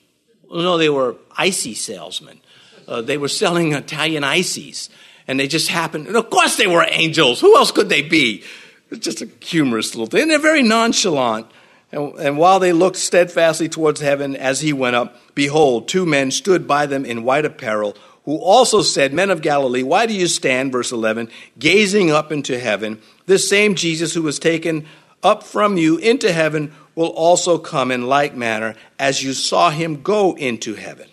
No, 0.51 0.79
they 0.79 0.89
were 0.89 1.17
icy 1.37 1.75
salesmen. 1.75 2.41
Uh, 2.89 3.03
they 3.03 3.17
were 3.17 3.29
selling 3.29 3.73
Italian 3.73 4.25
ices, 4.25 4.91
and 5.29 5.39
they 5.39 5.47
just 5.47 5.69
happened. 5.69 6.09
And 6.09 6.17
of 6.17 6.29
course, 6.29 6.57
they 6.57 6.67
were 6.67 6.85
angels. 6.89 7.41
Who 7.41 7.57
else 7.57 7.71
could 7.71 7.89
they 7.89 8.03
be? 8.03 8.43
It's 8.91 9.05
just 9.05 9.23
a 9.23 9.29
humorous 9.41 9.95
little 9.95 10.07
thing. 10.07 10.23
And 10.23 10.31
they're 10.33 10.39
very 10.41 10.65
nonchalant. 10.65 11.47
And, 11.93 12.15
and 12.19 12.39
while 12.39 12.59
they 12.59 12.73
looked 12.73 12.97
steadfastly 12.97 13.69
towards 13.69 14.01
heaven 14.01 14.35
as 14.35 14.61
he 14.61 14.73
went 14.73 14.97
up, 14.97 15.17
behold, 15.35 15.87
two 15.87 16.05
men 16.05 16.31
stood 16.31 16.67
by 16.67 16.87
them 16.87 17.05
in 17.05 17.23
white 17.23 17.45
apparel, 17.45 17.97
who 18.25 18.37
also 18.37 18.83
said, 18.83 19.13
Men 19.13 19.31
of 19.31 19.43
Galilee, 19.43 19.83
why 19.83 20.07
do 20.07 20.15
you 20.15 20.27
stand, 20.27 20.73
verse 20.73 20.93
11, 20.93 21.31
gazing 21.59 22.11
up 22.11 22.33
into 22.33 22.59
heaven? 22.59 23.01
This 23.27 23.49
same 23.49 23.77
Jesus 23.77 24.15
who 24.15 24.23
was 24.23 24.39
taken 24.39 24.87
up 25.23 25.43
from 25.43 25.77
you 25.77 25.97
into 25.99 26.33
heaven 26.33 26.75
will 26.95 27.09
also 27.09 27.59
come 27.59 27.91
in 27.91 28.07
like 28.07 28.35
manner 28.35 28.75
as 28.99 29.23
you 29.23 29.33
saw 29.33 29.71
him 29.71 30.03
go 30.03 30.37
into 30.37 30.75
heaven. 30.75 31.09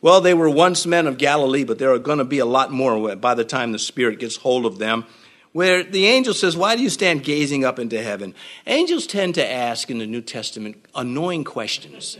Well, 0.00 0.20
they 0.20 0.34
were 0.34 0.50
once 0.50 0.84
men 0.84 1.06
of 1.06 1.16
Galilee, 1.16 1.64
but 1.64 1.78
there 1.78 1.92
are 1.92 1.98
going 1.98 2.18
to 2.18 2.24
be 2.24 2.40
a 2.40 2.46
lot 2.46 2.72
more 2.72 3.14
by 3.14 3.34
the 3.34 3.44
time 3.44 3.70
the 3.72 3.78
Spirit 3.78 4.18
gets 4.18 4.36
hold 4.36 4.66
of 4.66 4.78
them 4.78 5.04
where 5.52 5.82
the 5.82 6.06
angel 6.06 6.34
says, 6.34 6.56
Why 6.56 6.76
do 6.76 6.82
you 6.82 6.90
stand 6.90 7.24
gazing 7.24 7.64
up 7.64 7.78
into 7.78 8.02
heaven? 8.02 8.34
Angels 8.66 9.06
tend 9.06 9.34
to 9.36 9.46
ask 9.46 9.90
in 9.90 9.98
the 9.98 10.06
New 10.06 10.22
Testament 10.22 10.84
annoying 10.94 11.44
questions. 11.44 12.18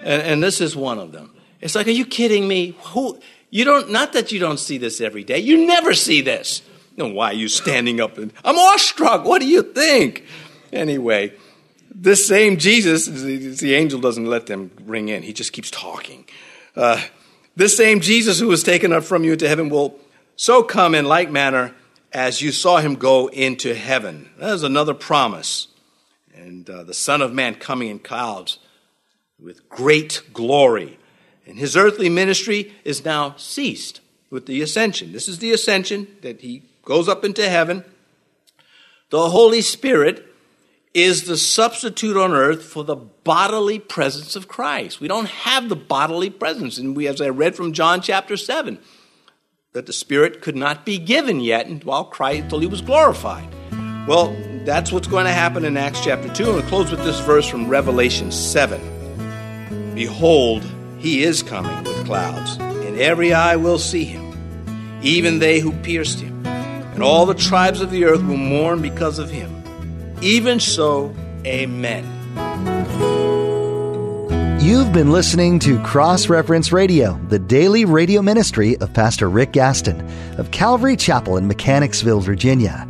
and, 0.00 0.22
and, 0.22 0.42
this 0.42 0.60
is 0.60 0.76
one 0.76 0.98
of 0.98 1.12
them. 1.12 1.30
It's 1.60 1.74
like, 1.74 1.86
Are 1.86 1.92
you 1.92 2.04
kidding 2.04 2.46
me? 2.46 2.76
Who, 2.88 3.18
you 3.50 3.64
don't, 3.64 3.90
not 3.90 4.12
that 4.12 4.32
you 4.32 4.38
don't 4.38 4.58
see 4.58 4.78
this 4.78 5.00
every 5.00 5.24
day, 5.24 5.38
you 5.38 5.66
never 5.66 5.94
see 5.94 6.20
this. 6.20 6.62
No, 6.96 7.06
why 7.08 7.30
are 7.30 7.34
you 7.34 7.48
standing 7.48 8.00
up? 8.00 8.18
And, 8.18 8.32
I'm 8.44 8.58
awestruck. 8.58 9.24
What 9.24 9.40
do 9.40 9.46
you 9.46 9.62
think? 9.62 10.26
Anyway, 10.72 11.32
this 11.90 12.26
same 12.26 12.56
Jesus, 12.56 13.06
the 13.06 13.74
angel 13.74 14.00
doesn't 14.00 14.26
let 14.26 14.46
them 14.46 14.70
ring 14.84 15.08
in, 15.08 15.22
he 15.22 15.32
just 15.32 15.52
keeps 15.52 15.70
talking. 15.70 16.24
Uh, 16.76 17.02
this 17.56 17.76
same 17.76 18.00
Jesus 18.00 18.38
who 18.38 18.48
was 18.48 18.62
taken 18.62 18.92
up 18.92 19.04
from 19.04 19.24
you 19.24 19.36
to 19.36 19.48
heaven 19.48 19.68
will 19.68 19.98
so 20.36 20.62
come 20.62 20.94
in 20.94 21.04
like 21.04 21.30
manner 21.30 21.74
as 22.12 22.40
you 22.40 22.52
saw 22.52 22.78
him 22.78 22.94
go 22.94 23.28
into 23.28 23.74
heaven. 23.74 24.30
That 24.38 24.54
is 24.54 24.62
another 24.62 24.94
promise. 24.94 25.68
And 26.34 26.68
uh, 26.70 26.84
the 26.84 26.94
Son 26.94 27.22
of 27.22 27.32
Man 27.32 27.56
coming 27.56 27.88
in 27.88 27.98
clouds 27.98 28.58
with 29.38 29.68
great 29.68 30.22
glory. 30.32 30.98
And 31.46 31.58
his 31.58 31.76
earthly 31.76 32.08
ministry 32.08 32.72
is 32.84 33.04
now 33.04 33.34
ceased 33.36 34.00
with 34.30 34.46
the 34.46 34.62
ascension. 34.62 35.12
This 35.12 35.28
is 35.28 35.38
the 35.38 35.52
ascension 35.52 36.06
that 36.22 36.40
he 36.40 36.62
goes 36.84 37.08
up 37.08 37.24
into 37.24 37.48
heaven. 37.48 37.84
The 39.10 39.30
Holy 39.30 39.60
Spirit 39.60 40.29
is 40.92 41.24
the 41.24 41.36
substitute 41.36 42.16
on 42.16 42.32
earth 42.32 42.62
for 42.62 42.82
the 42.82 42.96
bodily 42.96 43.78
presence 43.78 44.34
of 44.34 44.48
Christ. 44.48 45.00
We 45.00 45.08
don't 45.08 45.28
have 45.28 45.68
the 45.68 45.76
bodily 45.76 46.30
presence. 46.30 46.78
And 46.78 46.96
we, 46.96 47.06
as 47.06 47.20
I 47.20 47.28
read 47.28 47.54
from 47.54 47.72
John 47.72 48.00
chapter 48.00 48.36
7, 48.36 48.78
that 49.72 49.86
the 49.86 49.92
Spirit 49.92 50.42
could 50.42 50.56
not 50.56 50.84
be 50.84 50.98
given 50.98 51.40
yet 51.40 51.84
while 51.84 52.04
Christ 52.04 52.44
until 52.44 52.58
he 52.58 52.66
was 52.66 52.80
glorified. 52.80 53.48
Well, 54.08 54.36
that's 54.64 54.90
what's 54.90 55.06
going 55.06 55.26
to 55.26 55.32
happen 55.32 55.64
in 55.64 55.76
Acts 55.76 56.00
chapter 56.00 56.28
2. 56.28 56.44
And 56.44 56.54
we'll 56.54 56.68
close 56.68 56.90
with 56.90 57.04
this 57.04 57.20
verse 57.20 57.46
from 57.46 57.68
Revelation 57.68 58.32
7. 58.32 59.94
Behold, 59.94 60.64
he 60.98 61.22
is 61.22 61.42
coming 61.42 61.84
with 61.84 62.04
clouds, 62.06 62.56
and 62.58 62.98
every 62.98 63.32
eye 63.32 63.56
will 63.56 63.78
see 63.78 64.04
him, 64.04 65.00
even 65.02 65.38
they 65.38 65.60
who 65.60 65.72
pierced 65.72 66.20
him 66.20 66.40
and 67.00 67.06
all 67.06 67.24
the 67.24 67.34
tribes 67.34 67.80
of 67.80 67.90
the 67.90 68.04
earth 68.04 68.22
will 68.22 68.36
mourn 68.36 68.82
because 68.82 69.18
of 69.18 69.30
him. 69.30 69.59
Even 70.22 70.60
so, 70.60 71.14
amen. 71.46 72.04
You've 74.60 74.92
been 74.92 75.10
listening 75.10 75.58
to 75.60 75.82
Cross 75.82 76.28
Reference 76.28 76.70
Radio, 76.70 77.18
the 77.28 77.38
daily 77.38 77.86
radio 77.86 78.20
ministry 78.20 78.76
of 78.78 78.92
Pastor 78.92 79.30
Rick 79.30 79.52
Gaston 79.52 80.06
of 80.38 80.50
Calvary 80.50 80.96
Chapel 80.96 81.38
in 81.38 81.48
Mechanicsville, 81.48 82.20
Virginia. 82.20 82.86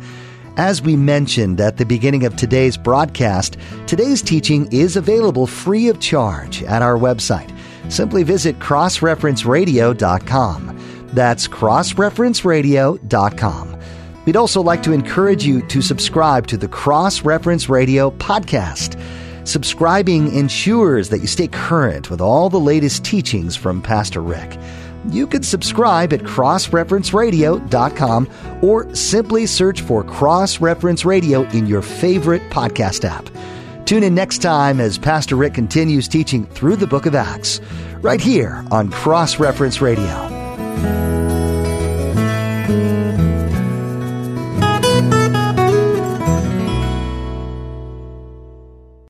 As 0.57 0.81
we 0.81 0.97
mentioned 0.97 1.61
at 1.61 1.77
the 1.77 1.85
beginning 1.85 2.25
of 2.25 2.35
today's 2.35 2.75
broadcast, 2.75 3.55
today's 3.87 4.21
teaching 4.21 4.67
is 4.71 4.97
available 4.97 5.47
free 5.47 5.87
of 5.87 6.01
charge 6.01 6.61
at 6.63 6.81
our 6.81 6.97
website. 6.97 7.49
Simply 7.89 8.23
visit 8.23 8.59
crossreferenceradio.com. 8.59 10.79
That's 11.13 11.47
crossreferenceradio.com. 11.47 13.70
We'd 14.25 14.35
also 14.35 14.61
like 14.61 14.83
to 14.83 14.91
encourage 14.91 15.45
you 15.45 15.65
to 15.67 15.81
subscribe 15.81 16.47
to 16.47 16.57
the 16.57 16.67
Cross 16.67 17.23
Reference 17.23 17.69
Radio 17.69 18.11
podcast. 18.11 19.01
Subscribing 19.47 20.35
ensures 20.35 21.09
that 21.09 21.19
you 21.19 21.27
stay 21.27 21.47
current 21.47 22.11
with 22.11 22.21
all 22.21 22.49
the 22.49 22.59
latest 22.59 23.03
teachings 23.03 23.55
from 23.55 23.81
Pastor 23.81 24.21
Rick. 24.21 24.59
You 25.09 25.25
can 25.25 25.41
subscribe 25.41 26.13
at 26.13 26.19
crossreferenceradio.com 26.21 28.29
or 28.61 28.93
simply 28.93 29.47
search 29.47 29.81
for 29.81 30.03
Cross 30.03 30.61
Reference 30.61 31.03
Radio 31.05 31.41
in 31.49 31.65
your 31.65 31.81
favorite 31.81 32.43
podcast 32.51 33.03
app. 33.03 33.27
Tune 33.85 34.03
in 34.03 34.13
next 34.13 34.43
time 34.43 34.79
as 34.79 34.99
Pastor 34.99 35.35
Rick 35.35 35.55
continues 35.55 36.07
teaching 36.07 36.45
through 36.45 36.75
the 36.75 36.85
book 36.85 37.07
of 37.07 37.15
Acts, 37.15 37.59
right 38.01 38.21
here 38.21 38.63
on 38.69 38.91
Cross 38.91 39.39
Reference 39.39 39.81
Radio. 39.81 41.10